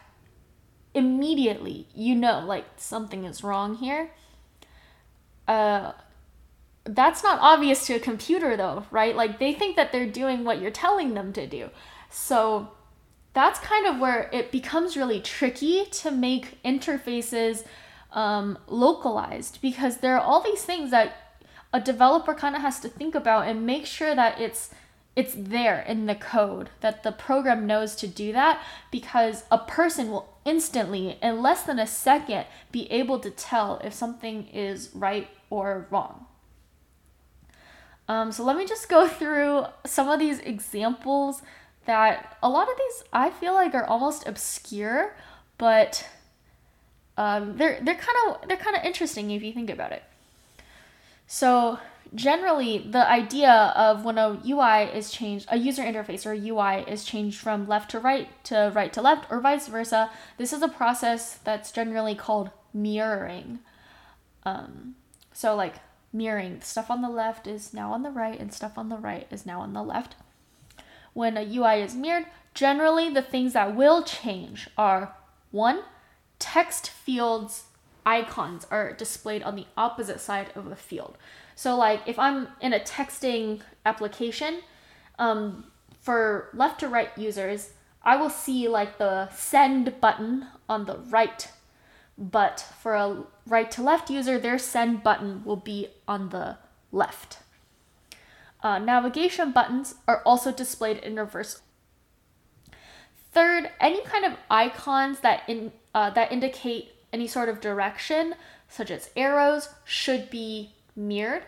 immediately 0.93 1.87
you 1.93 2.15
know 2.15 2.39
like 2.45 2.65
something 2.77 3.25
is 3.25 3.43
wrong 3.43 3.75
here. 3.75 4.11
Uh, 5.47 5.93
that's 6.83 7.23
not 7.23 7.39
obvious 7.41 7.87
to 7.87 7.95
a 7.95 7.99
computer 7.99 8.55
though, 8.55 8.85
right? 8.91 9.15
Like 9.15 9.39
they 9.39 9.53
think 9.53 9.75
that 9.75 9.91
they're 9.91 10.05
doing 10.05 10.43
what 10.43 10.61
you're 10.61 10.71
telling 10.71 11.15
them 11.15 11.33
to 11.33 11.47
do. 11.47 11.71
So 12.11 12.69
that's 13.33 13.59
kind 13.59 13.87
of 13.87 13.99
where 13.99 14.29
it 14.31 14.51
becomes 14.51 14.95
really 14.95 15.19
tricky 15.19 15.85
to 15.85 16.11
make 16.11 16.61
interfaces 16.63 17.65
um, 18.11 18.57
localized 18.67 19.59
because 19.61 19.97
there 19.97 20.15
are 20.15 20.21
all 20.21 20.41
these 20.41 20.63
things 20.63 20.91
that 20.91 21.24
a 21.75 21.79
developer 21.81 22.33
kind 22.33 22.55
of 22.55 22.61
has 22.61 22.79
to 22.79 22.87
think 22.87 23.13
about 23.15 23.49
and 23.49 23.65
make 23.65 23.85
sure 23.85 24.15
that 24.15 24.39
it's 24.39 24.69
it's 25.13 25.33
there 25.37 25.81
in 25.81 26.05
the 26.05 26.15
code 26.15 26.69
that 26.79 27.03
the 27.03 27.11
program 27.11 27.67
knows 27.67 27.95
to 27.95 28.07
do 28.07 28.31
that 28.31 28.61
because 28.91 29.43
a 29.51 29.57
person 29.57 30.09
will 30.09 30.37
instantly 30.45 31.17
in 31.21 31.41
less 31.41 31.63
than 31.63 31.77
a 31.77 31.85
second 31.85 32.45
be 32.71 32.89
able 32.89 33.19
to 33.19 33.29
tell 33.29 33.81
if 33.83 33.93
something 33.93 34.47
is 34.47 34.89
right 34.93 35.27
or 35.49 35.85
wrong. 35.89 36.25
Um, 38.07 38.31
so 38.31 38.43
let 38.45 38.55
me 38.55 38.65
just 38.65 38.87
go 38.87 39.05
through 39.19 39.65
some 39.85 40.07
of 40.07 40.17
these 40.17 40.39
examples 40.39 41.41
that 41.85 42.37
a 42.41 42.49
lot 42.49 42.69
of 42.69 42.75
these 42.77 43.03
i 43.13 43.29
feel 43.29 43.53
like 43.53 43.75
are 43.75 43.85
almost 43.85 44.27
obscure 44.27 45.15
but 45.59 46.07
um, 47.17 47.57
they're 47.57 47.79
they're 47.81 47.95
kind 47.95 48.17
of 48.27 48.47
they're 48.47 48.57
kind 48.57 48.75
of 48.75 48.83
interesting 48.83 49.29
if 49.29 49.43
you 49.43 49.53
think 49.53 49.69
about 49.69 49.91
it 49.91 50.01
so 51.27 51.79
generally 52.13 52.77
the 52.77 53.09
idea 53.09 53.51
of 53.75 54.05
when 54.05 54.17
a 54.17 54.39
UI 54.47 54.83
is 54.83 55.11
changed, 55.11 55.47
a 55.49 55.57
user 55.57 55.83
interface 55.83 56.25
or 56.25 56.31
a 56.31 56.47
UI 56.49 56.89
is 56.89 57.03
changed 57.03 57.39
from 57.39 57.67
left 57.67 57.91
to 57.91 57.99
right 57.99 58.29
to 58.45 58.71
right 58.73 58.93
to 58.93 59.01
left 59.01 59.31
or 59.31 59.39
vice 59.39 59.67
versa, 59.67 60.09
this 60.37 60.53
is 60.53 60.61
a 60.61 60.67
process 60.67 61.35
that's 61.43 61.71
generally 61.71 62.15
called 62.15 62.51
mirroring. 62.73 63.59
Um, 64.43 64.95
so 65.33 65.55
like 65.55 65.75
mirroring, 66.13 66.61
stuff 66.61 66.89
on 66.89 67.01
the 67.01 67.09
left 67.09 67.47
is 67.47 67.73
now 67.73 67.91
on 67.91 68.03
the 68.03 68.09
right 68.11 68.39
and 68.39 68.53
stuff 68.53 68.77
on 68.77 68.89
the 68.89 68.97
right 68.97 69.27
is 69.31 69.45
now 69.45 69.61
on 69.61 69.73
the 69.73 69.83
left. 69.83 70.15
When 71.13 71.37
a 71.37 71.41
UI 71.43 71.81
is 71.81 71.95
mirrored, 71.95 72.27
generally 72.53 73.09
the 73.09 73.21
things 73.21 73.53
that 73.53 73.75
will 73.75 74.03
change 74.03 74.69
are 74.77 75.15
one, 75.51 75.83
text 76.39 76.89
fields 76.89 77.63
icons 78.05 78.67
are 78.69 78.93
displayed 78.93 79.43
on 79.43 79.55
the 79.55 79.65
opposite 79.75 80.19
side 80.19 80.51
of 80.55 80.69
the 80.69 80.75
field. 80.75 81.17
So 81.55 81.75
like 81.75 82.01
if 82.05 82.19
I'm 82.19 82.47
in 82.61 82.73
a 82.73 82.79
texting 82.79 83.61
application, 83.85 84.61
um, 85.17 85.65
for 85.99 86.49
left 86.53 86.81
to 86.81 86.87
right 86.87 87.09
users, 87.17 87.71
I 88.03 88.17
will 88.17 88.29
see 88.29 88.67
like 88.67 88.97
the 88.99 89.29
send 89.29 89.99
button 89.99 90.47
on 90.69 90.85
the 90.85 90.97
right, 90.97 91.47
But 92.17 92.65
for 92.79 92.95
a 92.95 93.23
right 93.45 93.69
to 93.71 93.81
left 93.83 94.09
user, 94.09 94.39
their 94.39 94.57
send 94.57 95.03
button 95.03 95.43
will 95.43 95.57
be 95.57 95.89
on 96.07 96.29
the 96.29 96.57
left. 96.91 97.39
Uh, 98.63 98.79
navigation 98.79 99.51
buttons 99.51 99.95
are 100.07 100.21
also 100.25 100.51
displayed 100.51 100.97
in 100.97 101.15
reverse. 101.17 101.61
Third, 103.33 103.69
any 103.81 104.01
kind 104.03 104.23
of 104.25 104.33
icons 104.49 105.19
that 105.19 105.43
in 105.47 105.73
uh, 105.93 106.09
that 106.11 106.31
indicate 106.31 106.94
any 107.15 107.27
sort 107.27 107.47
of 107.47 107.61
direction, 107.61 108.35
such 108.67 108.91
as 108.91 109.09
arrows, 109.15 109.69
should 109.85 110.29
be 110.29 110.73
mirrored. 110.97 111.43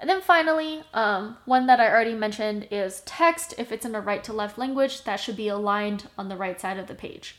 And 0.00 0.08
then 0.08 0.22
finally, 0.22 0.82
um, 0.94 1.36
one 1.44 1.66
that 1.66 1.78
I 1.78 1.90
already 1.90 2.14
mentioned 2.14 2.66
is 2.70 3.02
text. 3.02 3.52
If 3.58 3.70
it's 3.70 3.84
in 3.84 3.94
a 3.94 4.00
right 4.00 4.24
to 4.24 4.32
left 4.32 4.56
language, 4.56 5.04
that 5.04 5.20
should 5.20 5.36
be 5.36 5.48
aligned 5.48 6.08
on 6.16 6.30
the 6.30 6.36
right 6.36 6.58
side 6.58 6.78
of 6.78 6.86
the 6.86 6.94
page. 6.94 7.36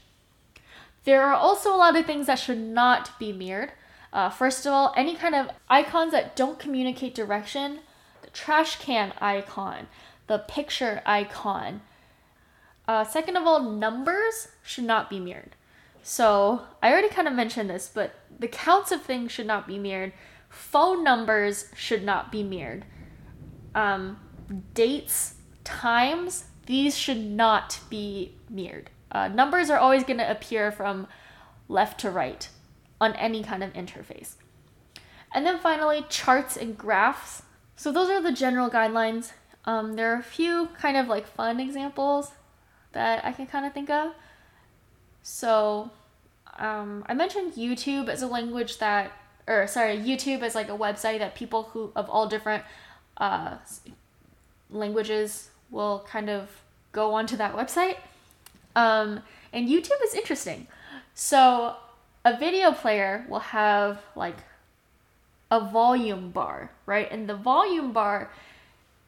There 1.06 1.24
are 1.24 1.34
also 1.34 1.74
a 1.74 1.82
lot 1.84 1.96
of 1.96 2.06
things 2.06 2.28
that 2.28 2.38
should 2.38 2.60
not 2.60 3.18
be 3.18 3.34
mirrored. 3.34 3.72
Uh, 4.14 4.30
first 4.30 4.68
of 4.68 4.74
all, 4.74 4.94
any 4.96 5.16
kind 5.16 5.34
of 5.34 5.50
icons 5.70 6.12
that 6.12 6.36
don't 6.36 6.60
communicate 6.60 7.16
direction, 7.16 7.80
the 8.22 8.30
trash 8.30 8.78
can 8.78 9.14
icon, 9.20 9.88
the 10.28 10.38
picture 10.38 11.02
icon. 11.04 11.82
Uh, 12.88 13.04
second 13.04 13.38
of 13.38 13.48
all, 13.48 13.62
numbers 13.64 14.50
should 14.64 14.84
not 14.84 15.10
be 15.10 15.20
mirrored. 15.20 15.57
So 16.10 16.62
I 16.82 16.90
already 16.90 17.10
kind 17.10 17.28
of 17.28 17.34
mentioned 17.34 17.70
this, 17.70 17.92
but 17.94 18.14
the 18.40 18.48
counts 18.48 18.94
of 18.94 19.02
things 19.02 19.30
should 19.30 19.46
not 19.46 19.68
be 19.68 19.78
mirrored. 19.78 20.14
Phone 20.48 21.04
numbers 21.04 21.66
should 21.76 22.02
not 22.02 22.32
be 22.32 22.44
mirrored. 22.44 22.86
Um, 23.76 24.18
dates, 24.74 25.36
times, 25.66 26.46
these 26.66 26.98
should 26.98 27.20
not 27.20 27.82
be 27.90 28.36
mirrored. 28.50 28.90
Uh, 29.12 29.28
numbers 29.28 29.70
are 29.70 29.78
always 29.78 30.06
going 30.06 30.20
to 30.20 30.32
appear 30.32 30.72
from 30.72 31.08
left 31.68 32.00
to 32.00 32.10
right 32.10 32.48
on 33.02 33.12
any 33.16 33.44
kind 33.44 33.62
of 33.62 33.74
interface. 33.74 34.36
And 35.34 35.46
then 35.46 35.60
finally, 35.60 36.06
charts 36.08 36.56
and 36.56 36.78
graphs. 36.78 37.44
So 37.76 37.92
those 37.92 38.10
are 38.10 38.22
the 38.22 38.32
general 38.32 38.70
guidelines. 38.70 39.34
Um, 39.66 39.98
there 39.98 40.14
are 40.14 40.20
a 40.20 40.24
few 40.24 40.70
kind 40.80 40.96
of 40.96 41.10
like 41.10 41.28
fun 41.28 41.60
examples 41.60 42.32
that 42.94 43.26
I 43.26 43.34
can 43.34 43.46
kind 43.46 43.66
of 43.66 43.74
think 43.74 43.90
of. 43.90 44.14
So 45.22 45.92
um, 46.58 47.04
I 47.08 47.14
mentioned 47.14 47.54
YouTube 47.54 48.10
as 48.10 48.22
a 48.22 48.28
language 48.28 48.78
that 48.80 49.12
or 49.48 49.66
sorry, 49.68 49.98
YouTube 49.98 50.44
is 50.44 50.56
like 50.56 50.70
a 50.70 50.78
website 50.78 51.20
that 51.20 51.36
people 51.36 51.64
who 51.64 51.92
of 51.96 52.10
all 52.10 52.28
different 52.28 52.64
uh, 53.18 53.58
languages 54.70 55.50
will 55.72 56.06
kind 56.08 56.30
of 56.30 56.50
go 56.92 57.14
onto 57.14 57.38
that 57.38 57.56
website. 57.56 57.98
Um, 58.76 59.22
and 59.54 59.68
YouTube 59.68 60.04
is 60.04 60.14
interesting. 60.14 60.68
So 61.14 61.76
a 62.26 62.38
video 62.38 62.72
player 62.74 63.26
will 63.30 63.40
have 63.40 64.02
like 64.16 64.38
a 65.50 65.62
volume 65.62 66.32
bar, 66.32 66.72
right? 66.86 67.10
And 67.10 67.30
the 67.30 67.36
volume 67.36 67.94
bar, 67.94 68.30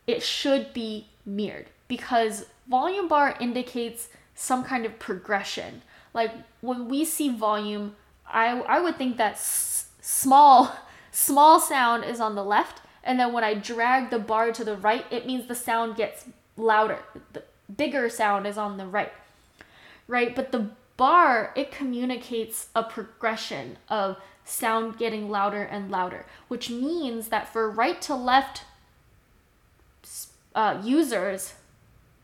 it 0.07 0.23
should 0.23 0.73
be 0.73 1.07
mirrored 1.25 1.67
because 1.87 2.45
volume 2.67 3.07
bar 3.07 3.35
indicates 3.39 4.09
some 4.35 4.63
kind 4.63 4.85
of 4.85 4.97
progression. 4.99 5.81
Like 6.13 6.31
when 6.61 6.87
we 6.87 7.05
see 7.05 7.29
volume, 7.29 7.95
I, 8.27 8.59
I 8.61 8.79
would 8.81 8.97
think 8.97 9.17
that 9.17 9.39
small 9.39 10.75
small 11.11 11.59
sound 11.59 12.03
is 12.03 12.19
on 12.19 12.35
the 12.35 12.43
left 12.43 12.81
and 13.03 13.19
then 13.19 13.33
when 13.33 13.43
I 13.43 13.55
drag 13.55 14.09
the 14.09 14.19
bar 14.19 14.51
to 14.51 14.63
the 14.63 14.77
right 14.77 15.05
it 15.11 15.25
means 15.25 15.47
the 15.47 15.55
sound 15.55 15.95
gets 15.95 16.25
louder. 16.55 16.99
The 17.33 17.43
bigger 17.75 18.09
sound 18.09 18.45
is 18.47 18.57
on 18.57 18.77
the 18.77 18.85
right 18.85 19.11
right? 20.07 20.35
But 20.35 20.51
the 20.51 20.69
bar 20.97 21.53
it 21.55 21.71
communicates 21.71 22.67
a 22.75 22.83
progression 22.83 23.77
of 23.87 24.17
sound 24.43 24.97
getting 24.97 25.29
louder 25.29 25.63
and 25.63 25.89
louder 25.89 26.25
which 26.47 26.69
means 26.69 27.29
that 27.29 27.47
for 27.47 27.69
right 27.69 28.01
to 28.01 28.15
left 28.15 28.63
uh, 30.55 30.81
users 30.83 31.53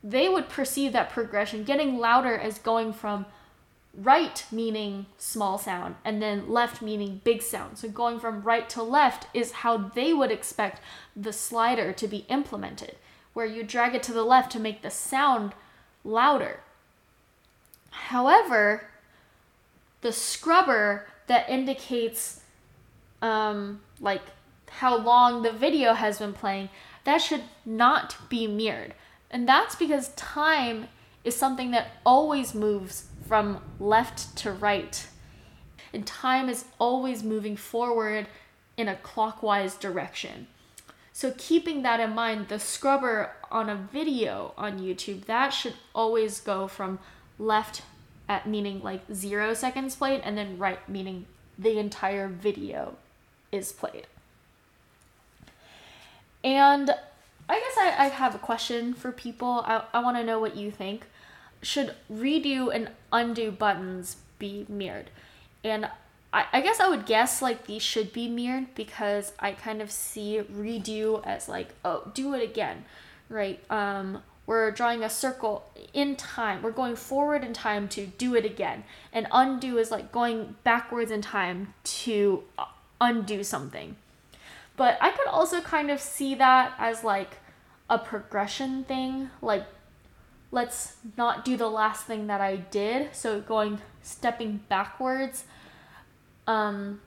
they 0.02 0.28
would 0.28 0.48
perceive 0.48 0.92
that 0.92 1.08
progression 1.08 1.64
getting 1.64 1.98
louder 1.98 2.36
as 2.36 2.58
going 2.58 2.92
from 2.92 3.24
right 3.96 4.44
meaning 4.52 5.06
small 5.16 5.58
sound 5.58 5.96
and 6.04 6.20
then 6.20 6.50
left 6.50 6.82
meaning 6.82 7.20
big 7.24 7.42
sound. 7.42 7.78
So 7.78 7.88
going 7.88 8.20
from 8.20 8.42
right 8.42 8.68
to 8.70 8.82
left 8.82 9.26
is 9.32 9.52
how 9.52 9.76
they 9.76 10.12
would 10.12 10.30
expect 10.30 10.80
the 11.14 11.32
slider 11.32 11.92
to 11.92 12.06
be 12.06 12.26
implemented, 12.28 12.96
where 13.32 13.46
you 13.46 13.62
drag 13.62 13.94
it 13.94 14.02
to 14.04 14.12
the 14.12 14.24
left 14.24 14.52
to 14.52 14.60
make 14.60 14.82
the 14.82 14.90
sound 14.90 15.54
louder. 16.04 16.60
However, 17.90 18.88
the 20.02 20.12
scrubber 20.12 21.06
that 21.26 21.48
indicates 21.48 22.40
um, 23.22 23.80
like 24.00 24.22
how 24.68 24.96
long 24.96 25.42
the 25.42 25.52
video 25.52 25.94
has 25.94 26.18
been 26.18 26.32
playing, 26.32 26.68
that 27.04 27.18
should 27.18 27.42
not 27.64 28.16
be 28.28 28.46
mirrored. 28.46 28.94
And 29.30 29.48
that's 29.48 29.74
because 29.74 30.08
time 30.10 30.88
is 31.24 31.34
something 31.34 31.70
that 31.72 31.98
always 32.04 32.54
moves 32.54 33.06
from 33.26 33.60
left 33.78 34.36
to 34.38 34.52
right. 34.52 35.06
And 35.92 36.06
time 36.06 36.48
is 36.48 36.66
always 36.78 37.22
moving 37.22 37.56
forward 37.56 38.26
in 38.76 38.88
a 38.88 38.96
clockwise 38.96 39.74
direction. 39.74 40.46
So 41.12 41.32
keeping 41.38 41.82
that 41.82 42.00
in 42.00 42.14
mind, 42.14 42.48
the 42.48 42.58
scrubber 42.58 43.32
on 43.50 43.70
a 43.70 43.74
video 43.74 44.52
on 44.58 44.78
YouTube, 44.78 45.24
that 45.24 45.50
should 45.50 45.74
always 45.94 46.40
go 46.40 46.68
from 46.68 46.98
left 47.38 47.82
at 48.28 48.46
meaning 48.46 48.82
like 48.82 49.02
zero 49.12 49.54
seconds 49.54 49.96
played 49.96 50.20
and 50.24 50.36
then 50.36 50.58
right 50.58 50.86
meaning 50.88 51.26
the 51.58 51.78
entire 51.78 52.28
video 52.28 52.96
is 53.50 53.72
played. 53.72 54.06
And 56.44 56.90
I 57.48 57.60
guess 57.60 57.76
I, 57.78 58.04
I 58.04 58.08
have 58.08 58.34
a 58.34 58.38
question 58.38 58.92
for 58.92 59.10
people. 59.10 59.64
I, 59.66 59.84
I 59.94 60.00
want 60.00 60.16
to 60.16 60.24
know 60.24 60.38
what 60.38 60.56
you 60.56 60.70
think 60.70 61.06
should 61.62 61.94
redo 62.12 62.74
and 62.74 62.90
undo 63.12 63.50
buttons 63.50 64.16
be 64.38 64.66
mirrored? 64.68 65.10
And 65.64 65.88
I, 66.32 66.46
I 66.52 66.60
guess 66.60 66.80
I 66.80 66.88
would 66.88 67.06
guess 67.06 67.42
like 67.42 67.66
these 67.66 67.82
should 67.82 68.12
be 68.12 68.28
mirrored 68.28 68.74
because 68.74 69.32
I 69.38 69.52
kind 69.52 69.80
of 69.80 69.90
see 69.90 70.42
redo 70.52 71.24
as 71.26 71.48
like, 71.48 71.74
oh, 71.84 72.10
do 72.14 72.34
it 72.34 72.42
again, 72.42 72.84
right? 73.28 73.58
Um, 73.70 74.22
we're 74.46 74.70
drawing 74.70 75.02
a 75.02 75.10
circle 75.10 75.68
in 75.92 76.14
time. 76.14 76.62
We're 76.62 76.70
going 76.70 76.94
forward 76.94 77.42
in 77.42 77.52
time 77.52 77.88
to 77.88 78.06
do 78.06 78.36
it 78.36 78.44
again. 78.44 78.84
And 79.12 79.26
undo 79.32 79.78
is 79.78 79.90
like 79.90 80.12
going 80.12 80.54
backwards 80.62 81.10
in 81.10 81.20
time 81.20 81.74
to 81.84 82.44
uh, 82.56 82.66
undo 83.00 83.42
something. 83.42 83.96
But 84.76 84.98
I 85.00 85.10
could 85.10 85.26
also 85.26 85.60
kind 85.60 85.90
of 85.90 86.00
see 86.00 86.34
that 86.36 86.74
as 86.78 87.02
like 87.02 87.38
a 87.90 87.98
progression 87.98 88.84
thing, 88.84 89.30
like 89.42 89.64
let's 90.50 90.96
not 91.16 91.44
do 91.44 91.56
the 91.56 91.68
last 91.68 92.06
thing 92.06 92.26
that 92.28 92.40
I 92.40 92.56
did. 92.56 93.14
So 93.14 93.40
going 93.40 93.80
stepping 94.02 94.60
backwards. 94.68 95.44
Um 96.46 97.00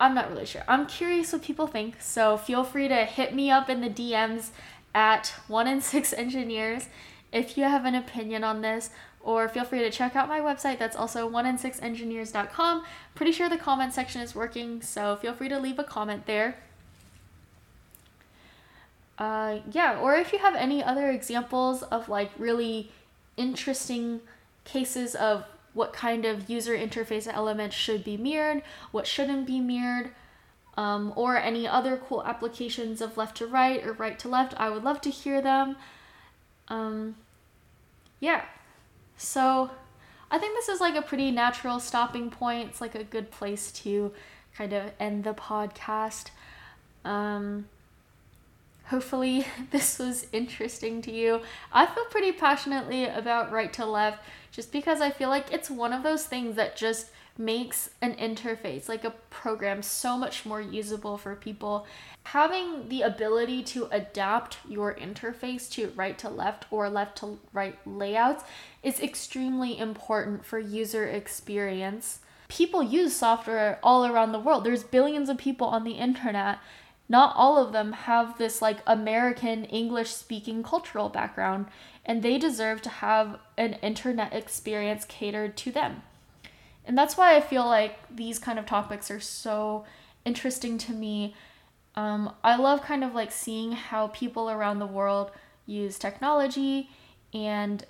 I'm 0.00 0.14
not 0.14 0.30
really 0.30 0.46
sure. 0.46 0.62
I'm 0.68 0.86
curious 0.86 1.32
what 1.32 1.42
people 1.42 1.66
think. 1.66 2.00
So 2.00 2.36
feel 2.36 2.62
free 2.62 2.86
to 2.88 3.04
hit 3.04 3.34
me 3.34 3.50
up 3.50 3.68
in 3.68 3.80
the 3.80 3.90
DMs 3.90 4.50
at 4.94 5.34
1 5.48 5.66
in 5.66 5.80
6 5.80 6.12
engineers 6.16 6.88
if 7.32 7.58
you 7.58 7.64
have 7.64 7.84
an 7.84 7.94
opinion 7.94 8.42
on 8.44 8.62
this 8.62 8.90
or 9.20 9.48
feel 9.48 9.64
free 9.64 9.80
to 9.80 9.90
check 9.90 10.16
out 10.16 10.28
my 10.28 10.40
website 10.40 10.78
that's 10.78 10.96
also 10.96 11.28
1in6engineers.com. 11.28 12.84
Pretty 13.14 13.32
sure 13.32 13.48
the 13.48 13.58
comment 13.58 13.92
section 13.92 14.22
is 14.22 14.34
working, 14.34 14.80
so 14.80 15.16
feel 15.16 15.34
free 15.34 15.48
to 15.48 15.58
leave 15.58 15.78
a 15.78 15.84
comment 15.84 16.26
there 16.26 16.56
uh, 19.18 19.58
yeah, 19.72 19.98
or 19.98 20.14
if 20.14 20.32
you 20.32 20.38
have 20.38 20.54
any 20.54 20.82
other 20.82 21.10
examples 21.10 21.82
of 21.82 22.08
like 22.08 22.30
really 22.38 22.92
interesting 23.36 24.20
cases 24.64 25.14
of 25.14 25.44
what 25.74 25.92
kind 25.92 26.24
of 26.24 26.48
user 26.48 26.76
interface 26.76 27.32
elements 27.32 27.74
should 27.74 28.04
be 28.04 28.16
mirrored, 28.16 28.62
what 28.92 29.06
shouldn't 29.06 29.46
be 29.46 29.60
mirrored, 29.60 30.10
um, 30.76 31.12
or 31.16 31.36
any 31.36 31.66
other 31.66 31.96
cool 31.96 32.22
applications 32.24 33.00
of 33.00 33.16
left 33.16 33.36
to 33.36 33.46
right 33.46 33.84
or 33.84 33.92
right 33.92 34.18
to 34.20 34.28
left, 34.28 34.54
I 34.56 34.70
would 34.70 34.84
love 34.84 35.00
to 35.02 35.10
hear 35.10 35.42
them. 35.42 35.76
Um, 36.68 37.16
yeah, 38.20 38.44
so 39.16 39.70
I 40.30 40.38
think 40.38 40.54
this 40.54 40.68
is 40.68 40.80
like 40.80 40.94
a 40.94 41.02
pretty 41.02 41.32
natural 41.32 41.80
stopping 41.80 42.30
point. 42.30 42.68
It's 42.68 42.80
like 42.80 42.94
a 42.94 43.04
good 43.04 43.32
place 43.32 43.72
to 43.72 44.12
kind 44.54 44.72
of 44.72 44.92
end 45.00 45.24
the 45.24 45.34
podcast. 45.34 46.30
Um, 47.04 47.66
Hopefully, 48.88 49.46
this 49.70 49.98
was 49.98 50.26
interesting 50.32 51.02
to 51.02 51.12
you. 51.12 51.40
I 51.72 51.86
feel 51.86 52.04
pretty 52.06 52.32
passionately 52.32 53.04
about 53.06 53.52
right 53.52 53.72
to 53.74 53.84
left 53.86 54.24
just 54.50 54.72
because 54.72 55.00
I 55.00 55.10
feel 55.10 55.28
like 55.28 55.52
it's 55.52 55.70
one 55.70 55.92
of 55.92 56.02
those 56.02 56.24
things 56.26 56.56
that 56.56 56.76
just 56.76 57.10
makes 57.40 57.90
an 58.02 58.14
interface, 58.14 58.88
like 58.88 59.04
a 59.04 59.14
program, 59.30 59.80
so 59.80 60.18
much 60.18 60.44
more 60.44 60.60
usable 60.60 61.16
for 61.16 61.36
people. 61.36 61.86
Having 62.24 62.88
the 62.88 63.02
ability 63.02 63.62
to 63.62 63.86
adapt 63.92 64.58
your 64.68 64.94
interface 64.94 65.70
to 65.72 65.92
right 65.94 66.18
to 66.18 66.28
left 66.28 66.66
or 66.72 66.90
left 66.90 67.18
to 67.18 67.38
right 67.52 67.78
layouts 67.86 68.42
is 68.82 68.98
extremely 69.00 69.78
important 69.78 70.44
for 70.44 70.58
user 70.58 71.06
experience. 71.06 72.20
people 72.48 72.82
use 72.82 73.14
software 73.14 73.78
all 73.82 74.06
around 74.06 74.32
the 74.32 74.38
world. 74.38 74.64
There's 74.64 74.82
billions 74.82 75.28
of 75.28 75.36
people 75.36 75.66
on 75.68 75.84
the 75.84 75.92
internet. 75.92 76.58
Not 77.08 77.34
all 77.36 77.56
of 77.56 77.72
them 77.72 77.92
have 77.92 78.36
this 78.36 78.60
like 78.60 78.78
American 78.86 79.64
English 79.64 80.10
speaking 80.10 80.62
cultural 80.62 81.08
background, 81.08 81.66
and 82.04 82.22
they 82.22 82.38
deserve 82.38 82.82
to 82.82 82.88
have 82.88 83.38
an 83.56 83.74
internet 83.74 84.34
experience 84.34 85.04
catered 85.06 85.56
to 85.58 85.70
them. 85.72 86.02
And 86.84 86.96
that's 86.96 87.16
why 87.16 87.36
I 87.36 87.40
feel 87.40 87.66
like 87.66 87.96
these 88.14 88.38
kind 88.38 88.58
of 88.58 88.66
topics 88.66 89.10
are 89.10 89.20
so 89.20 89.84
interesting 90.24 90.78
to 90.78 90.92
me. 90.92 91.34
Um, 91.94 92.34
I 92.44 92.56
love 92.56 92.82
kind 92.82 93.04
of 93.04 93.14
like 93.14 93.32
seeing 93.32 93.72
how 93.72 94.08
people 94.08 94.50
around 94.50 94.78
the 94.78 94.86
world 94.86 95.30
use 95.66 95.98
technology 95.98 96.88
and 97.34 97.84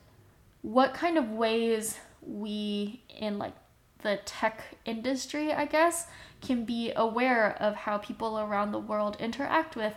what 0.62 0.95
kind 0.95 1.16
of 1.16 1.31
ways 1.31 1.99
we 2.23 3.03
in 3.16 3.39
like 3.39 3.55
the 4.03 4.19
tech 4.25 4.64
industry, 4.85 5.53
I 5.53 5.66
guess, 5.66 6.07
can 6.41 6.64
be 6.64 6.93
aware 6.95 7.57
of 7.61 7.74
how 7.74 7.99
people 7.99 8.39
around 8.39 8.72
the 8.72 8.78
world 8.78 9.16
interact 9.18 9.76
with 9.76 9.95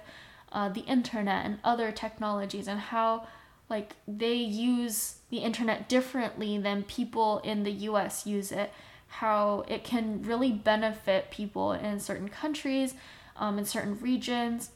uh, 0.51 0.69
the 0.69 0.81
internet 0.81 1.45
and 1.45 1.59
other 1.63 1.91
technologies 1.91 2.67
and 2.67 2.79
how 2.79 3.27
like 3.69 3.95
they 4.07 4.33
use 4.33 5.15
the 5.29 5.37
internet 5.37 5.87
differently 5.87 6.57
than 6.57 6.83
people 6.83 7.39
in 7.39 7.63
the 7.63 7.71
US 7.71 8.25
use 8.25 8.51
it 8.51 8.71
how 9.07 9.65
it 9.67 9.83
can 9.83 10.21
really 10.23 10.51
benefit 10.51 11.31
people 11.31 11.73
in 11.73 11.99
certain 11.99 12.29
countries 12.29 12.95
um, 13.35 13.59
in 13.59 13.65
certain 13.65 13.99
regions. 13.99 14.71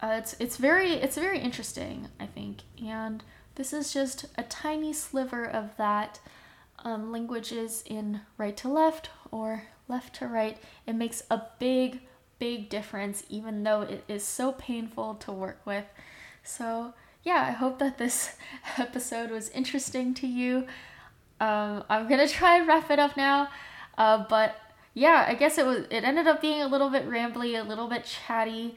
Uh, 0.00 0.16
it's 0.18 0.34
it's 0.38 0.56
very 0.56 0.92
it's 0.92 1.16
very 1.16 1.38
interesting 1.38 2.08
I 2.20 2.26
think 2.26 2.58
and 2.84 3.22
this 3.54 3.72
is 3.72 3.92
just 3.92 4.26
a 4.36 4.42
tiny 4.42 4.92
sliver 4.92 5.44
of 5.44 5.76
that 5.76 6.20
um, 6.80 7.10
languages 7.12 7.82
in 7.86 8.20
right 8.36 8.56
to 8.58 8.68
left 8.68 9.10
or 9.30 9.64
left 9.88 10.14
to 10.14 10.26
right 10.26 10.58
it 10.86 10.94
makes 10.94 11.22
a 11.30 11.40
big 11.58 12.00
big 12.38 12.68
difference 12.68 13.24
even 13.28 13.62
though 13.62 13.82
it 13.82 14.04
is 14.08 14.24
so 14.24 14.52
painful 14.52 15.14
to 15.14 15.30
work 15.30 15.60
with 15.64 15.84
so 16.42 16.94
yeah, 17.24 17.42
I 17.48 17.52
hope 17.52 17.78
that 17.78 17.98
this 17.98 18.36
episode 18.78 19.30
was 19.30 19.48
interesting 19.48 20.14
to 20.14 20.26
you. 20.26 20.66
Um, 21.40 21.82
I'm 21.88 22.08
gonna 22.08 22.28
try 22.40 22.58
and 22.58 22.68
wrap 22.68 22.90
it 22.90 22.98
up 22.98 23.16
now, 23.16 23.48
uh, 23.98 24.24
but 24.28 24.56
yeah, 24.92 25.24
I 25.26 25.34
guess 25.34 25.58
it 25.58 25.66
was. 25.66 25.86
It 25.90 26.04
ended 26.04 26.28
up 26.28 26.40
being 26.40 26.62
a 26.62 26.68
little 26.68 26.90
bit 26.90 27.08
rambly, 27.08 27.58
a 27.58 27.66
little 27.66 27.88
bit 27.88 28.04
chatty. 28.04 28.76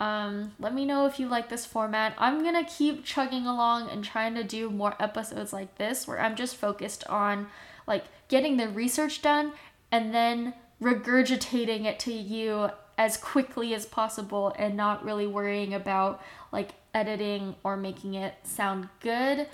Um, 0.00 0.52
let 0.58 0.74
me 0.74 0.84
know 0.84 1.06
if 1.06 1.20
you 1.20 1.28
like 1.28 1.48
this 1.48 1.66
format. 1.66 2.14
I'm 2.16 2.42
gonna 2.42 2.64
keep 2.64 3.04
chugging 3.04 3.46
along 3.46 3.90
and 3.90 4.02
trying 4.02 4.34
to 4.36 4.44
do 4.44 4.70
more 4.70 4.94
episodes 4.98 5.52
like 5.52 5.76
this, 5.76 6.08
where 6.08 6.20
I'm 6.20 6.36
just 6.36 6.56
focused 6.56 7.04
on 7.08 7.48
like 7.86 8.04
getting 8.28 8.56
the 8.56 8.68
research 8.68 9.20
done 9.20 9.52
and 9.94 10.12
then 10.12 10.52
regurgitating 10.82 11.84
it 11.84 12.00
to 12.00 12.12
you 12.12 12.68
as 12.98 13.16
quickly 13.16 13.72
as 13.74 13.86
possible 13.86 14.52
and 14.58 14.76
not 14.76 15.04
really 15.04 15.28
worrying 15.28 15.72
about 15.72 16.20
like 16.50 16.70
editing 16.92 17.54
or 17.62 17.76
making 17.76 18.14
it 18.14 18.34
sound 18.42 18.88
good. 18.98 19.46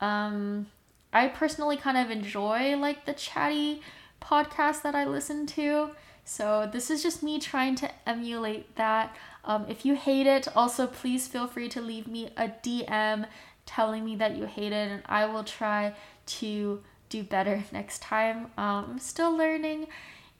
Um, 0.00 0.68
I 1.12 1.26
personally 1.26 1.76
kind 1.76 1.98
of 1.98 2.12
enjoy 2.12 2.76
like 2.76 3.06
the 3.06 3.12
chatty 3.12 3.82
podcast 4.22 4.82
that 4.82 4.94
I 4.94 5.04
listen 5.04 5.46
to. 5.48 5.90
So 6.24 6.70
this 6.72 6.88
is 6.88 7.02
just 7.02 7.20
me 7.24 7.40
trying 7.40 7.74
to 7.74 7.90
emulate 8.06 8.76
that. 8.76 9.16
Um, 9.44 9.66
if 9.68 9.84
you 9.84 9.96
hate 9.96 10.28
it, 10.28 10.46
also 10.56 10.86
please 10.86 11.26
feel 11.26 11.48
free 11.48 11.68
to 11.70 11.80
leave 11.80 12.06
me 12.06 12.30
a 12.36 12.50
DM 12.62 13.26
telling 13.66 14.04
me 14.04 14.14
that 14.14 14.36
you 14.36 14.44
hate 14.46 14.72
it, 14.72 14.92
and 14.92 15.02
I 15.06 15.26
will 15.26 15.42
try 15.42 15.94
to 16.26 16.82
do 17.14 17.22
better 17.22 17.62
next 17.70 18.02
time. 18.02 18.46
Um, 18.58 18.86
I'm 18.90 18.98
still 18.98 19.36
learning. 19.36 19.86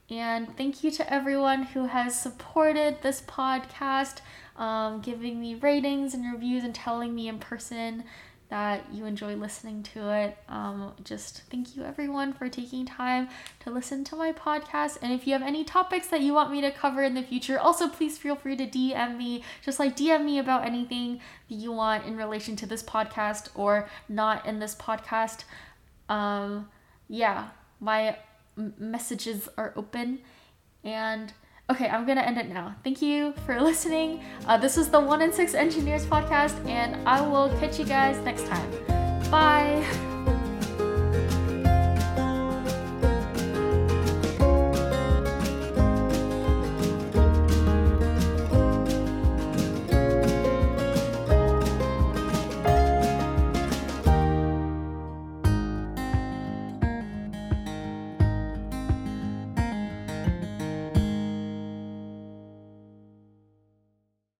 And 0.09 0.55
thank 0.57 0.83
you 0.83 0.91
to 0.91 1.13
everyone 1.13 1.63
who 1.63 1.85
has 1.85 2.19
supported 2.19 3.01
this 3.01 3.21
podcast, 3.21 4.17
um, 4.57 5.01
giving 5.01 5.39
me 5.39 5.55
ratings 5.55 6.13
and 6.13 6.31
reviews 6.31 6.63
and 6.63 6.75
telling 6.75 7.15
me 7.15 7.29
in 7.29 7.39
person 7.39 8.03
that 8.49 8.85
you 8.93 9.05
enjoy 9.05 9.35
listening 9.35 9.81
to 9.81 10.13
it. 10.13 10.37
Um, 10.49 10.91
just 11.03 11.43
thank 11.49 11.75
you 11.75 11.83
everyone 11.83 12.33
for 12.33 12.47
taking 12.47 12.85
time 12.85 13.29
to 13.61 13.71
listen 13.71 14.03
to 14.05 14.15
my 14.15 14.33
podcast. 14.33 14.97
And 15.01 15.11
if 15.11 15.25
you 15.25 15.33
have 15.33 15.41
any 15.41 15.63
topics 15.63 16.07
that 16.07 16.21
you 16.21 16.33
want 16.33 16.51
me 16.51 16.61
to 16.61 16.71
cover 16.71 17.03
in 17.03 17.15
the 17.15 17.23
future, 17.23 17.57
also 17.57 17.87
please 17.87 18.17
feel 18.17 18.35
free 18.35 18.55
to 18.57 18.67
DM 18.67 19.17
me. 19.17 19.43
Just 19.63 19.79
like 19.79 19.95
DM 19.95 20.25
me 20.25 20.37
about 20.37 20.65
anything 20.65 21.21
that 21.49 21.55
you 21.55 21.71
want 21.71 22.05
in 22.05 22.17
relation 22.17 22.55
to 22.57 22.65
this 22.67 22.83
podcast 22.83 23.49
or 23.55 23.89
not 24.07 24.45
in 24.45 24.59
this 24.59 24.75
podcast. 24.75 25.45
Um, 26.09 26.69
yeah, 27.07 27.49
my 27.79 28.17
messages 28.55 29.49
are 29.57 29.73
open. 29.75 30.19
And 30.83 31.33
okay, 31.69 31.89
I'm 31.89 32.05
gonna 32.05 32.21
end 32.21 32.37
it 32.37 32.49
now. 32.49 32.75
Thank 32.83 33.01
you 33.01 33.33
for 33.45 33.59
listening. 33.61 34.21
Uh, 34.47 34.57
this 34.57 34.77
is 34.77 34.89
the 34.89 34.99
One 34.99 35.21
in 35.21 35.33
Six 35.33 35.53
Engineers 35.53 36.05
podcast, 36.05 36.55
and 36.67 36.95
I 37.07 37.21
will 37.21 37.49
catch 37.59 37.79
you 37.79 37.85
guys 37.85 38.17
next 38.23 38.47
time. 38.47 38.69
Bye. 39.31 40.14